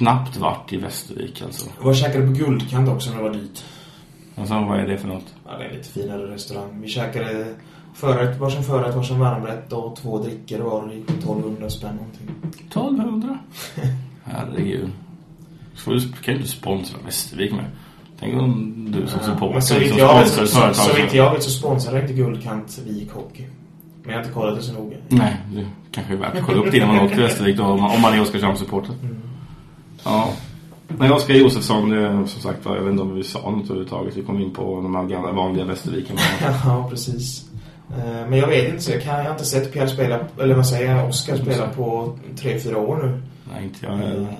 [0.00, 1.70] Knappt varit i Västervik alltså.
[1.78, 3.64] Jag var käkade på Guldkant också när det var dyrt.
[4.36, 5.34] Alltså, vad är det för något?
[5.46, 6.80] Ja, det är en lite finare restaurang.
[6.80, 7.54] Vi käkade
[7.94, 12.30] förrätt, varsin förrätt, varsin varmrätt och två drickor var i 1200 spänn någonting.
[12.68, 13.38] 1200?
[14.24, 14.90] Herregud.
[15.74, 17.64] Så du, kan ju inte sponsra Västervik med.
[18.20, 22.00] Tänk om du som supporter Men så vitt jag så, vitt jag vet så sponsrar
[22.00, 23.44] inte Guldkant Vik Hockey.
[24.02, 24.96] Men jag har inte kollat det så noga.
[25.08, 27.64] Nej, det kanske är värt att kolla upp det innan man åker till Västervik då,
[27.64, 28.94] om man, om man är Oskarshamns-supporter.
[30.04, 30.28] Ja.
[30.98, 31.90] Nej, Oskar Josefsson,
[32.28, 34.16] som sagt var, jag vet inte om vi sa något överhuvudtaget.
[34.16, 36.16] Vi kom in på de här gamla vanliga Västerviken.
[36.64, 37.44] Ja, precis.
[37.90, 40.54] Eh, Men jag vet inte, så jag, kan, jag har inte sett Pierre spela, eller
[40.54, 43.22] vad säger jag, Oskar spela på tre fyra år nu.
[43.54, 44.36] Nej, inte jag Eh, heller.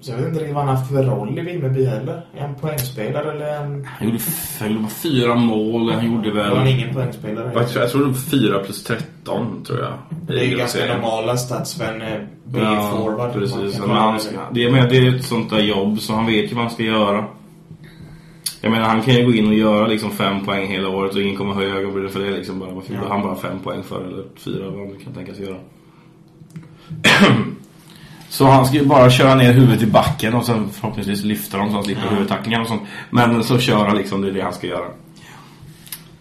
[0.00, 2.22] Så jag vet inte vad han har haft för roll i Vimmerby heller.
[2.34, 3.84] Är han poängspelare eller en...
[3.84, 5.90] Han gjorde, f- han gjorde bara fyra mål.
[5.92, 6.68] Han gjorde Var han väl...
[6.68, 7.50] ingen poängspelare?
[7.54, 9.92] Jag tror, jag tror det var fyra plus 13, tror jag.
[10.26, 10.96] Det är ju ganska serien.
[11.00, 13.32] normala stats för en eh, Ja, B-forward.
[13.32, 13.54] precis.
[13.54, 14.00] Man kan Men klara
[14.44, 14.60] han, det.
[14.60, 16.82] jag menar, det är ett sånt där jobb så han vet ju vad han ska
[16.82, 17.24] göra.
[18.60, 21.20] Jag menar, han kan ju gå in och göra liksom fem poäng hela året och
[21.22, 22.30] ingen kommer höja ögonbrynen för det.
[22.30, 23.00] Liksom bara, varför Ja.
[23.08, 25.56] han bara fem poäng för eller fyra, vad han kan tänkas göra.
[28.40, 31.68] så han ska ju bara köra ner huvudet i backen och sen förhoppningsvis lyfta dem
[31.68, 32.10] så han slipper Ja.
[32.10, 32.82] huvudtacklingar och sånt.
[33.10, 34.86] Men så köra liksom, det är det han ska göra.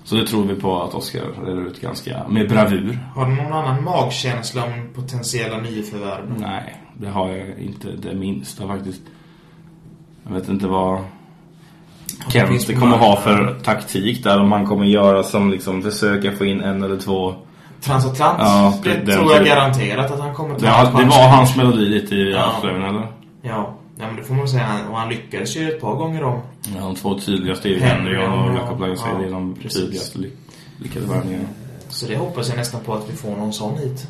[0.03, 2.99] Så det tror vi på att Oskar reder ut ganska med bravur.
[3.15, 6.39] Har du någon annan magkänsla om potentiella nyförvärv?
[6.39, 9.01] Nej, det har jag inte det minsta faktiskt.
[10.27, 10.99] Jag vet inte vad
[12.29, 14.39] Kent finns kommer ha för taktik där.
[14.39, 17.35] Om man kommer göra som liksom försöka få in en eller två.
[17.81, 18.37] Transatlant?
[18.39, 19.45] Ja, det den tror jag typen.
[19.57, 20.65] garanterat att han kommer ta.
[20.65, 22.43] Ja, det var hans melodi lite i Ja.
[22.55, 23.07] avslöjningen eller?
[23.41, 24.67] Ja, ja men det får man säga.
[24.89, 26.39] Och han lyckades ju ett par gånger om.
[26.75, 29.03] Ja, de två tydligaste är ju Henry och och- Jakob Lagosé.
[29.13, 29.81] ja, det är de precis.
[29.81, 30.31] tydligaste ly-
[30.77, 31.45] lyckade värvningarna.
[31.89, 34.07] Så det hoppas jag nästan på att vi får någon sån hit.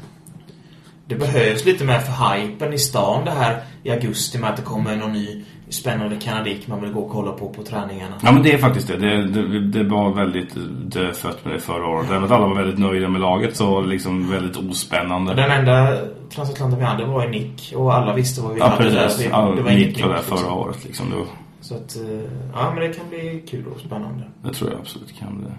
[1.08, 4.62] Det behövs lite mer för hypen i stan det här i augusti med att det
[4.64, 8.16] kommer någon ny spännande kanadik man vill gå och kolla på på träningarna.
[8.24, 8.98] Ja men det är faktiskt det.
[8.98, 10.56] Det, det, det var väldigt
[10.92, 12.10] dödfött med det förra året.
[12.12, 15.34] Även att alla var väldigt nöjda med laget så var det liksom väldigt ospännande.
[15.34, 15.98] Den enda
[16.36, 19.04] transatlanten vi hade var ju Nick och alla visste vad vi Ja hade där.
[19.04, 19.24] precis.
[19.24, 20.58] Det, Ja, det var Nick var där nytt, förra liksom.
[20.58, 21.06] året liksom.
[21.12, 21.26] Var,
[21.62, 22.20] Så att, eh,
[22.54, 24.24] ja men det kan bli kul och spännande.
[24.44, 25.52] det tror jag absolut kan det.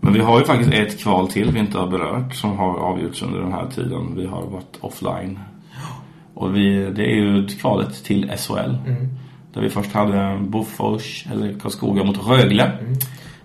[0.00, 3.22] Men vi har ju faktiskt ett kval till vi inte har berört som har avgjorts
[3.22, 4.12] under den här tiden.
[4.16, 5.38] Vi har varit offline.
[6.34, 8.54] Och vi, det är ju kvalet till SHL.
[8.86, 9.08] Mm.
[9.54, 12.64] Där vi först hade Bofors eller Karlskoga mot Rögle.
[12.64, 12.94] Mm.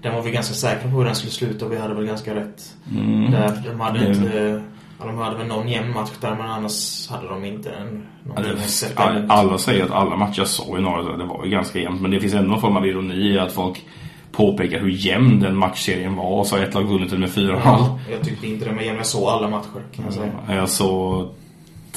[0.01, 2.35] Den var vi ganska säkra på hur den skulle sluta och vi hade väl ganska
[2.35, 2.75] rätt.
[2.91, 3.31] Mm.
[3.31, 4.61] Där, de hade Det- inte...
[4.99, 8.03] Ja, de hade väl någon jämn match där men annars hade de inte en...
[8.35, 9.25] Att sätta all-.
[9.29, 12.01] Alla säger att alla matcher jag såg i norra det var ju ganska jämnt.
[12.01, 13.85] Men det finns ändå någon form av ironi i att folk
[14.31, 16.25] påpekar hur jämn den matchserien var.
[16.25, 17.61] Och så har ett lag vunnit den med 4-0.
[17.63, 20.31] Ja, jag tyckte inte det, men jag såg alla matcher kan jag säga.
[20.49, 21.29] Jag såg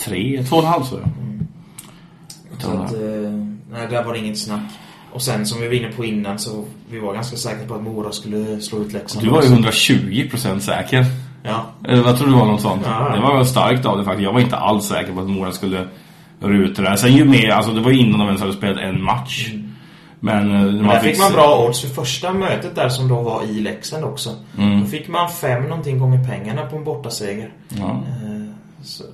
[0.04, 1.10] tre, två och en halv så jag.
[2.58, 3.00] Så att, eh,
[3.72, 4.62] nej, där var det inget snack.
[5.12, 7.82] Och sen som vi var inne på innan så vi var ganska säkra på att
[7.82, 9.24] Mora skulle slå ut Leksand.
[9.24, 9.92] Du var ju också.
[9.92, 11.06] 120% säker.
[11.42, 11.66] Ja.
[11.88, 12.82] Eller vad tror du var något sånt?
[12.84, 13.12] Ja.
[13.14, 14.24] Det var starkt av det faktiskt.
[14.24, 15.88] Jag var inte alls säker på att Mora skulle
[16.40, 16.96] ruta det där.
[16.96, 19.52] Sen ju mer, alltså det var innan de ens hade spelat en match.
[20.20, 23.42] Men, eh, Men där fick man bra odds för första mötet där som då var
[23.44, 24.30] i Leksand också.
[24.58, 24.80] Mm.
[24.80, 27.52] Då fick man fem någonting gånger pengarna på en bortaseger.
[27.68, 28.02] Ja.
[28.80, 29.10] Eh, Så, eh,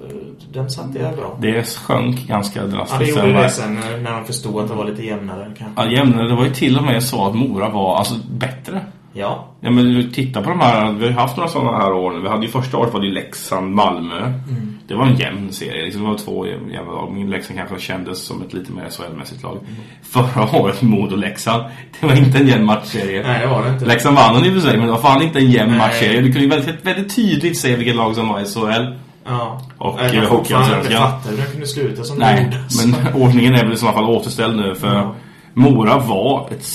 [0.53, 1.39] den satte jag bra.
[1.41, 3.01] Det sjönk ganska Ja, drastiskt.
[3.01, 5.83] det Sen gjorde det sen när när de förstod att det var lite jämnare kanske.
[5.83, 6.29] Ja, jämnare.
[6.29, 8.81] Det var ju till och med så att Mora var alltså bättre.
[9.13, 9.49] Ja.
[9.61, 10.93] Ja, men du tittar på de här.
[10.93, 12.21] Vi har haft några sådana här år.
[12.23, 14.19] Vi hade ju första året var det Leksand, Malmö.
[14.21, 14.79] Mm.
[14.89, 15.85] Det var en jämn serie.
[15.85, 17.29] Liksom, det var två jämna lag.
[17.29, 19.57] Leksand kanske kändes som ett lite mer SHL-mässigt lag.
[19.57, 19.75] Mm.
[20.03, 21.65] Förra året, Modo-Leksand.
[22.01, 23.23] Det var inte en jämn matchserie.
[23.27, 23.85] Nej, det var det inte.
[23.85, 25.79] Leksand vann i och för sig, men det var fan inte en jämn Nej.
[25.79, 26.21] matchserie.
[26.21, 28.95] Du kunde ju väldigt, väldigt tydligt se vilket lag som var i SHL.
[29.29, 29.61] Ja.
[29.79, 32.65] Och, jag kan fortfarande inte fatta hur den kunde sluta som den Nej, gjorde.
[32.69, 35.15] Så- men ordningen är väl i så fall återställd nu för Ja.
[35.55, 36.67] Mora var ett,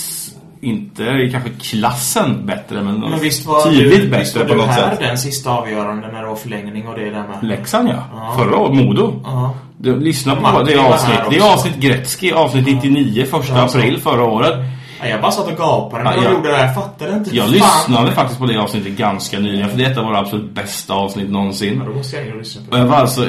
[0.62, 4.76] inte kanske klassen bättre men, Men visst var tydligt du, visst bättre var på något
[4.76, 5.00] här sätt.
[5.00, 7.38] den sista avgörande när det var förlängning och det där med?
[7.50, 7.94] Leksand ja.
[8.16, 8.34] Ja.
[8.38, 9.22] Förra året, Modo.
[9.24, 9.54] Ja.
[9.78, 11.20] Du, lyssna på Martin det var här avsnitt.
[11.30, 14.54] Det är avsnitt Gretzky, avsnitt 99, första april förra året.
[15.02, 16.66] Ja, jag bara satt och gapade när Ja, jag- gjorde det här.
[16.66, 17.36] Jag fattade inte.
[17.36, 17.52] Jag Fan.
[17.54, 20.94] lyssnade faktiskt på det avsnittet ganska nyligen för det är ett av våra absolut bästa
[20.94, 21.78] avsnitt någonsin.
[21.80, 22.82] Ja, då måste jag och lyssna på Och det.
[22.84, 23.22] jag var alltså,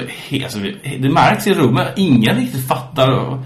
[0.45, 0.59] alltså
[0.99, 3.39] det märks i rummet, ingen riktigt fattar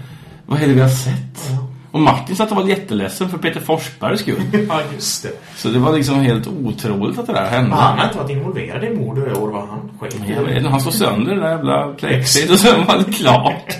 [0.45, 1.51] vad är det vi har sett.
[1.91, 4.41] Och Martin satt och var jätteledsen för Peter Forsbergs skull.
[4.69, 5.29] Ja, just det.
[5.55, 7.75] Så det var liksom helt otroligt att det där hände.
[7.75, 9.89] Han har inte varit involverad i mord och i år, var han?
[10.27, 13.77] I Jag vet han slog sönder det där jävla plexit och sen var det klart.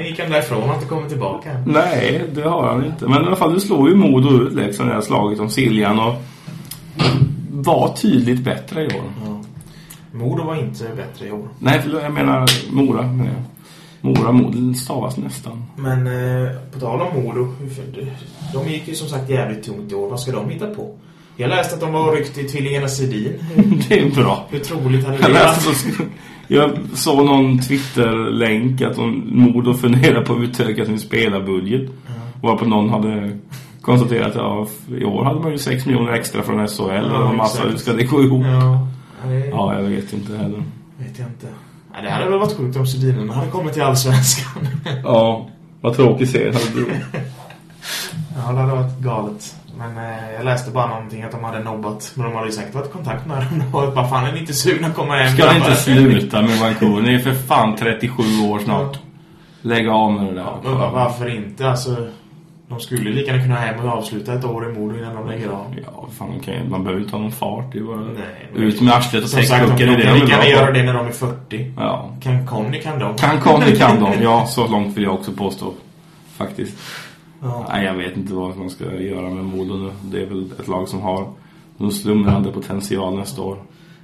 [0.00, 1.50] Sen gick han därifrån och inte kommit tillbaka.
[1.66, 2.24] Nej.
[2.34, 3.08] Det har han inte.
[3.08, 5.98] Men i alla fall, du slår ju Modo ut liksom det här slaget om Siljan
[5.98, 6.14] och
[7.50, 9.02] var tydligt bättre i år.
[9.24, 9.42] Ja.
[10.12, 11.48] Modo var inte bättre i år.
[11.58, 13.02] Nej, jag menar Mora.
[13.02, 13.42] menar jag.
[14.00, 15.64] Mora Modo stavas nästan.
[15.76, 17.54] Men eh, på tal om Modo,
[18.54, 20.10] de gick ju som sagt jävligt tungt i år.
[20.10, 20.94] Vad ska de hitta på?
[21.40, 23.32] Jag läste att de var ryckt i tvillingarna Sedin.
[23.88, 24.46] Det är bra.
[24.50, 26.00] Hur troligt hade det varit?
[26.48, 31.90] jag såg någon Twitter-länk att de, Modo funderar på att utöka sin spelarbudget.
[32.42, 33.38] Varpå någon hade
[33.80, 36.82] konstaterat att ja, i år hade man ju 6 miljoner extra från SHL.
[36.90, 38.44] Ja, och massa, hur ska det gå ihop?
[38.46, 38.88] Ja,
[39.28, 40.62] det Ja, jag vet inte heller.
[40.98, 41.46] vet jag inte.
[41.94, 44.68] Ja, det hade väl varit sjukt om Sedinen hade kommit till Allsvenskan.
[45.04, 45.48] Ja,
[45.80, 46.86] vad tråkig serie hade du.
[48.36, 49.54] Ja, det hade varit galet.
[49.80, 52.12] Men eh, jag läste bara någonting att de hade nobbat.
[52.14, 53.74] Men de hade ju säkert varit i kontakt med dem.
[53.74, 55.28] Och bara fan är ni inte sugna att komma hem?
[55.36, 57.02] Ska ni inte grabbar?" sluta med Vancouver?
[57.02, 58.98] Ni är för fan 37 år snart.
[59.62, 60.46] Lägg av med det där.
[60.64, 61.70] Men va- varför inte?
[61.70, 61.96] Alltså,
[62.68, 65.48] de skulle lika gärna kunna hem och avsluta ett år i Modo innan de lägger
[65.48, 65.74] av.
[65.86, 66.58] Ja, fan, okay.
[66.68, 67.72] man behöver ju inte ha någon fart.
[67.72, 68.14] Det bara Nej,
[68.54, 69.76] men- ut med arslet och de, täckpucken.
[69.76, 71.72] de är kan de lika är gärna göra det när de är 40.
[71.76, 72.10] Ja.
[72.22, 73.16] Kan Conny kan de.
[73.16, 74.22] Kan Conny kan de.
[74.22, 75.72] Ja, så långt vill jag också påstå.
[76.36, 76.76] Faktiskt.
[77.42, 77.66] Ja.
[77.68, 79.90] Nej, jag vet inte vad man ska göra med Modo nu.
[80.02, 81.28] Det är väl ett lag som har
[81.78, 83.58] en slumrande potential nästa år.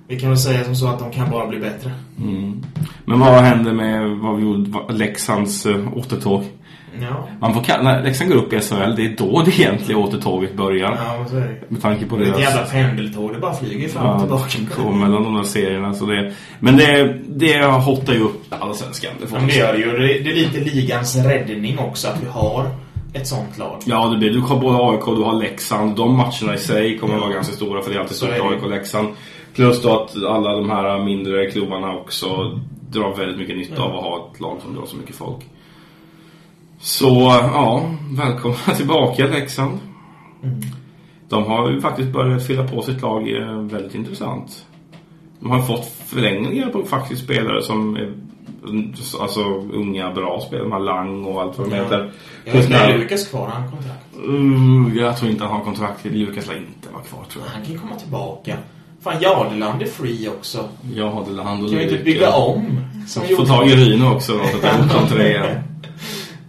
[0.08, 1.90] Vi kan väl säga som så att de kan bara bli bättre.
[2.22, 2.62] Mm.
[3.04, 6.44] Men vad händer med vad vi gjorde, Leksands uh, återtåg?
[7.00, 9.98] Ja, Man får kalla, när Leksand går upp i SHL, det är då det egentliga
[9.98, 10.98] återtåget börjar.
[11.06, 11.56] ja så är det.
[11.68, 13.32] Med tanke på Det är ett jävla pendeltåg.
[13.32, 14.82] Det bara flyger fram och Ja, tillbaka.
[14.82, 15.94] kom mellan de där serierna.
[15.94, 19.12] Så det, men det, det hottar ju upp allsvenskan.
[19.20, 20.18] Det får Ja, det gör det ju.
[20.18, 22.66] Det, det är lite ligans räddning också att vi har
[23.16, 23.82] ett sånt lag.
[23.84, 25.96] Ja, det blir, du har både AIK och du har Leksand.
[25.96, 28.30] De matcherna i sig kommer vara ganska stora för det är alltid stort.
[28.30, 29.08] AIK och Leksand.
[29.54, 32.26] Plus då att alla de här mindre klubbarna också
[32.90, 35.44] drar väldigt mycket nytta av att ha ett lag som drar så mycket folk.
[36.78, 37.08] Så,
[37.52, 39.78] ja, välkomna tillbaka Leksand.
[40.42, 40.60] Mm.
[41.28, 44.66] De har ju faktiskt börjat fylla på sitt lag eh, väldigt intressant.
[45.40, 48.12] De har fått förlängningar på faktiskt spelare som är
[49.20, 49.40] alltså
[49.72, 50.64] unga bra spelare.
[50.64, 51.82] De har Lang och allt vad de Ja.
[51.82, 52.10] heter.
[52.44, 53.48] Är Lukas kvar?
[53.48, 54.16] Han har kontrakt.
[54.28, 56.04] Uh, jag tror inte han har kontrakt.
[56.04, 57.52] Lukas lär inte vara kvar tror jag.
[57.52, 58.56] Han kan ju komma tillbaka.
[59.00, 60.68] Fan, Jardeland är free också.
[60.94, 62.80] Jag har Deland och Kan vi inte bygga om?
[63.06, 64.66] Som Få tag i Ryno också då, så
[64.98, 65.62] att tre igen.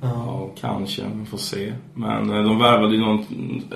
[0.02, 0.50] Ja.
[0.62, 1.02] Kanske.
[1.14, 1.74] Vi får se.
[1.94, 3.26] Men eh, de värvade ju någon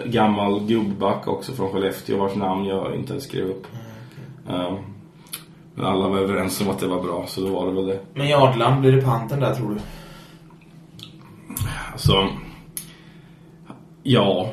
[0.05, 3.67] gammal gubbback också från Skellefteå vars namn jag inte ens skrev upp.
[4.49, 4.73] Eh,
[5.81, 7.99] Men alla var överens om att det var bra, så då var det väl det.
[8.13, 9.77] Men Jardeland, blir det panten där tror du?
[11.91, 12.27] Alltså...
[14.03, 14.49] Ja.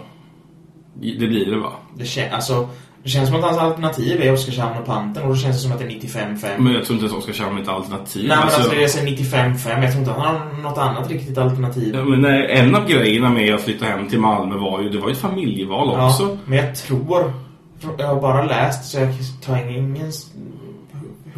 [0.95, 1.73] Det blir det va?
[1.97, 2.69] Det, kän, alltså,
[3.03, 5.73] det känns som att hans alternativ är Oskarshamn och panten och då känns det som
[5.73, 6.59] att det är 95-5.
[6.59, 8.29] Men jag tror inte att Oskarshamn är ett alternativ.
[8.29, 9.83] Nej men Alltså- alltså det är så 95-5.
[9.83, 11.95] Jag tror inte att han har något annat riktigt alternativ.
[11.95, 14.99] Ja, men nej, en av grejerna med att flytta hem till Malmö var ju, det
[14.99, 16.23] var ju ett familjeval också.
[16.23, 17.33] Ja, men jag tror...
[17.99, 19.09] Jag har bara läst så jag
[19.47, 20.13] tar ingen...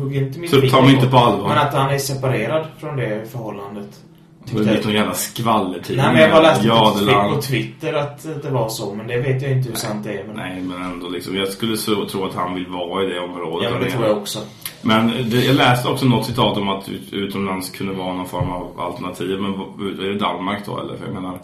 [0.01, 1.49] Hugger inte mitt Så ta mig inte på allvar.
[1.49, 4.01] Men att han är separerad från det förhållandet.
[4.45, 6.05] Det har blivit någon jävla skvallertidning.
[6.05, 7.35] Nej men jag bara läste ja, på, land.
[7.35, 8.95] på Twitter att det var så.
[8.95, 10.25] Men det vet jag inte hur sant det är.
[10.25, 11.37] Men, Nej, men ändå liksom.
[11.37, 13.65] Jag skulle så, tro att han vill vara i det området.
[13.65, 14.39] ja men det tror jag också.
[14.83, 18.51] Men det, jag läste också något citat om att ut, utomlands kunde vara någon form
[18.51, 19.41] av alternativ.
[19.41, 19.53] Men
[20.05, 20.97] är det Danmark då eller?
[20.97, 21.39] För jag menar...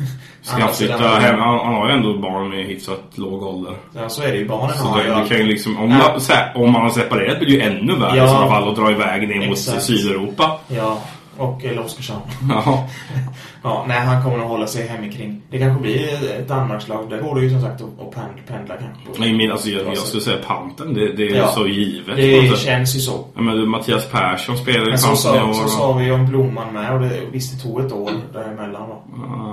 [0.42, 1.38] Ska Andra han?
[1.38, 3.74] Han, har ju ändå barn med hyfsat låg ålder.
[3.94, 4.48] Ja så är det ju.
[4.48, 5.96] Barnen Så har det, ju kan liksom, om, Ja.
[5.98, 8.24] man, här, om man har separerat blir det ju ännu värre Ja.
[8.24, 9.58] i sådana fall att dra iväg ner mot.
[9.58, 10.58] Sydeuropa.
[10.68, 10.98] Ja.
[11.40, 12.22] Och eller Oskarshamn.
[12.48, 12.88] Ja.
[13.62, 15.42] Ja, nej, han kommer att hålla sig hemikring.
[15.50, 17.10] Det kanske blir ett Danmarkslag.
[17.10, 19.20] Där går det ju som sagt att pendla, pendla kanske.
[19.22, 20.94] Nej, men alltså, jag, jag skulle säga panten.
[20.94, 21.46] Det, det är Ja.
[21.48, 22.16] så givet.
[22.16, 23.24] Det känns ju så.
[23.34, 25.68] Ja, men Mattias Persson spelar i Men så panten i sa, år.
[25.68, 28.96] så sa vi om Blomman med och det, visst det tog ett år däremellan va?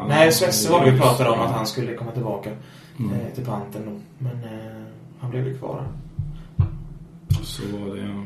[0.09, 2.49] Nej, Svesse var det vi pratade om att han skulle komma tillbaka
[2.99, 3.11] Mm.
[3.13, 3.91] eh, till panten då.
[4.17, 4.83] Men eh,
[5.19, 5.83] han blev ju kvar.
[7.43, 8.23] Så var det, ja.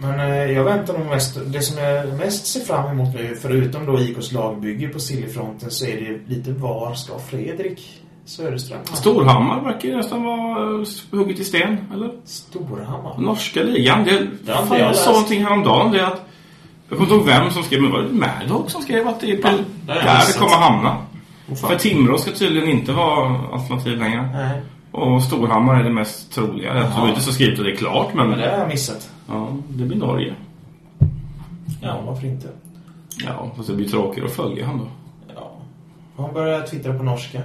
[0.00, 3.86] Men eh, jag väntar nog mest, det som jag mest ser fram emot nu, förutom
[3.86, 8.78] då IKs lagbygge på Sillyfronten, så är det lite var ska Fredrik Söderström?
[8.92, 12.10] Storhammar verkar ju nästan vara eh, hugget i sten, eller?
[12.24, 13.18] Storhammar?
[13.18, 14.04] Norska ligan.
[14.04, 15.04] Det, Det fan, jag jag läst.
[15.04, 15.92] såg någonting häromdagen.
[15.92, 16.22] Det är att,
[16.88, 19.30] jag kommer inte ihåg vem som skrev, men var det Maddock som skrev att det
[19.32, 19.54] är på, Ja,
[19.86, 20.96] det där det kommer hamna?
[21.48, 21.56] Fan.
[21.56, 24.28] För Timrå ska tydligen inte vara alternativ längre.
[24.34, 24.60] Nej,
[24.92, 26.76] Och Storhammar är det mest troliga.
[26.76, 29.10] Jag tror inte så skrivet att det är klart, men, men det har jag missat.
[29.28, 30.34] Ja, det blir Norge.
[31.82, 32.48] Ja, varför inte?
[33.24, 34.88] Ja, fast det blir tråkigt att följa han då.
[35.34, 35.52] Ja.
[36.16, 37.42] Han börjar twittra på norska.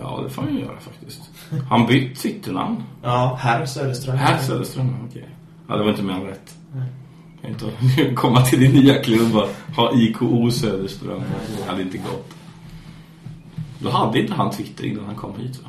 [0.00, 1.30] Ja, det får han ju göra faktiskt.
[1.70, 2.82] Han bytt Twitternamn.
[3.02, 4.16] Ja, herr Söderström.
[4.16, 5.28] Här Söderström, okej.
[5.68, 6.56] Ja, det var inte mer än rätt.
[7.42, 11.22] Kan inte komma till din nya klubb och ha IKO Söderström.
[11.56, 12.34] Det hade inte gått.
[13.78, 15.68] Då hade inte han Twitter innan han kom hit va?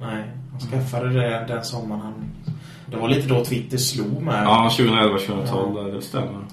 [0.00, 2.30] Nej, han skaffade det den sommaren han...
[2.90, 4.44] Det var lite då Twitter slog med.
[4.44, 6.44] Ja, 2011, 2012, där, det stämmer.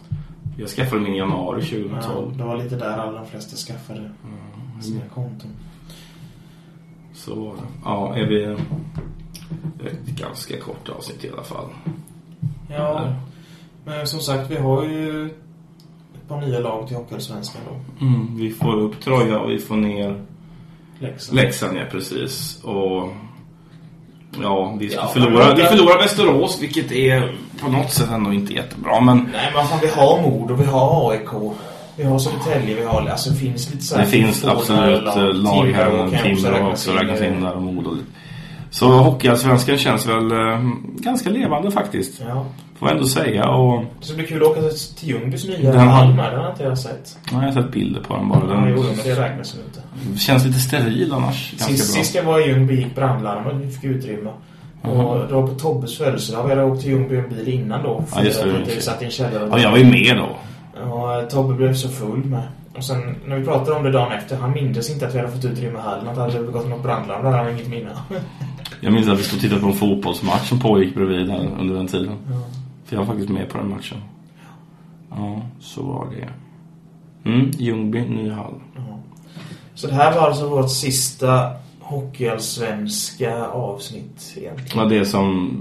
[0.58, 2.32] Jag skaffade min i januari 2012.
[2.32, 4.12] Ja, det var lite där alla de flesta skaffade
[4.82, 5.50] sina konton.
[7.14, 7.56] Så.
[7.86, 8.44] Ja, är vi
[9.88, 11.70] ett ganska kort avsnitt i alla fall.
[12.70, 13.16] Ja,
[13.86, 15.26] men som sagt, vi har ju
[16.16, 18.06] ett par nya lag till Hockeyallsvenskan då.
[18.06, 20.26] Mm, vi får upp Troja och vi får ner
[21.00, 21.36] Leksand.
[21.36, 22.64] Leksand, ja precis.
[22.64, 23.10] Och
[24.42, 29.02] ja, vi, Ja, förlorar, vi förlorar Västerås, vilket är på något sätt ändå inte jättebra.
[29.02, 31.30] Men Nej, men fan, vi har Modo, vi har AIK.
[31.96, 33.08] Vi har Södertälje, vi har...
[33.10, 34.10] Alltså det finns lite så det här...
[34.10, 35.18] finns få absolut lag.
[35.18, 36.24] eh, lag här.
[36.24, 37.96] Timrå också räknas in där och Modo.
[38.72, 42.22] Så Hockeyallsvenskan känns väl eh, ganska levande faktiskt.
[42.28, 42.46] Ja.
[42.84, 43.50] Får jag ändå säga.
[43.50, 44.62] Och Det ska bli kul att åka
[45.00, 46.32] till Ljungbys nya Den med.
[46.34, 47.18] Den har inte jag sett.
[47.32, 48.40] ja, jag har sett bilder på den bara.
[48.40, 50.20] Ja, Den jo, men det räknas inte.
[50.20, 51.50] känns lite steril annars.
[51.50, 51.76] Sist, bra.
[51.76, 53.56] sist jag var i Ljungby gick brandlarmet.
[53.62, 54.30] Vi fick utrymme.
[54.82, 56.44] Och det var på Tobbes födelsedag.
[56.44, 58.04] Vi hade åkt till Ljungby en bil innan då.
[58.16, 58.82] Ja, just det, lite, det.
[58.82, 59.48] Satt i en källare.
[59.52, 60.30] Ja, jag var ju med då.
[60.94, 62.44] Och Tobbe blev så full med.
[62.78, 65.32] Och sen när vi pratade om det dagen efter, han mindes inte att vi hade
[65.32, 66.08] fått utrymme hallen.
[66.08, 67.24] Att det hade begått något brandlarm.
[67.24, 67.90] Det hade han inget minne.
[68.82, 71.76] Jag minns att vi stod och tittade på en fotbollsmatch som pågick bredvid här under
[71.76, 72.12] den tiden.
[72.32, 72.36] Ja.
[72.86, 73.98] För jag var faktiskt med på den matchen.
[75.10, 76.30] Ja, så var det.
[77.30, 78.54] Mm, Ljungby, ny hall.
[78.76, 79.00] Ja.
[79.74, 84.84] Så det här var alltså vårt sista hockeyallsvenska avsnitt egentligen.
[84.84, 85.52] Ja, det som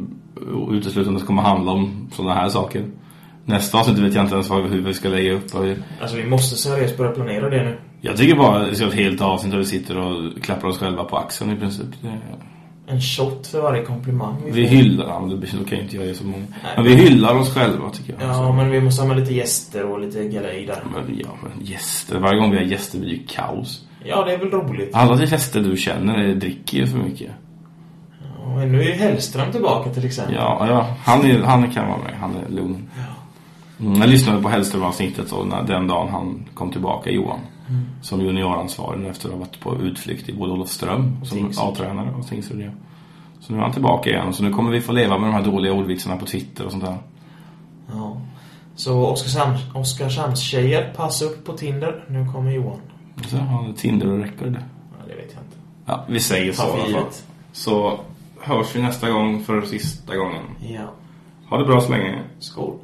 [0.71, 2.85] uteslutande kommer handla om sådana här saker.
[3.45, 5.45] Nästa avsnitt vet jag inte ens vad, hur vi ska lägga upp.
[6.01, 7.79] Alltså vi måste seriöst börja planera det nu.
[8.01, 10.79] Jag tycker bara det ska vara ett helt avsnitt där vi sitter och klappar oss
[10.79, 11.87] själva på axeln i princip.
[12.03, 12.21] Det,
[12.87, 14.59] En shot för varje komplimang vi får.
[14.59, 16.45] hyllar, ja, men det kan ju inte jag ge så många.
[16.77, 18.23] Men vi hyllar oss själva tycker jag.
[18.23, 20.83] Ja, men vi måste ha med lite gäster och lite galej där.
[20.93, 22.19] Men, ja, men gäster.
[22.19, 23.85] Varje gång vi har gäster blir det ju kaos.
[24.05, 24.91] Ja, det är väl roligt.
[24.95, 27.31] Alla gäster du känner dricker ju för mycket.
[28.45, 30.35] Och nu är ju Hellström tillbaka till exempel.
[30.35, 32.15] Ja, ja han, är, han kan vara med.
[32.21, 32.89] Han är lugn.
[33.81, 35.33] Mm, jag lyssnade på Hellström-avsnittet
[35.67, 37.39] den dagen han kom tillbaka, Johan.
[38.03, 41.69] Som junioransvarig efter att ha varit på utflykt i både Olofström som Tingsryd.
[41.69, 42.71] A-tränare och Tingsryd.
[43.41, 44.33] Så nu är han tillbaka igen.
[44.33, 46.85] Så nu kommer vi få leva med de här dåliga ordvitsarna på Twitter och sånt
[46.85, 46.99] där.
[47.93, 48.17] Ja.
[48.75, 52.05] Så Oskarshamn, Oskarshamns-tjejer, passa upp på Tinder.
[52.09, 52.81] Nu kommer Johan.
[53.29, 54.57] Så har han Tinder och record.
[54.99, 55.57] Ja, det vet jag inte.
[55.87, 57.11] Ja, vi säger så i alla fall.
[57.53, 58.01] Så
[58.41, 60.43] hörs vi nästa gång för sista gången.
[60.69, 60.91] Ja.
[61.49, 62.23] Ha det bra så länge.
[62.39, 62.79] Skål.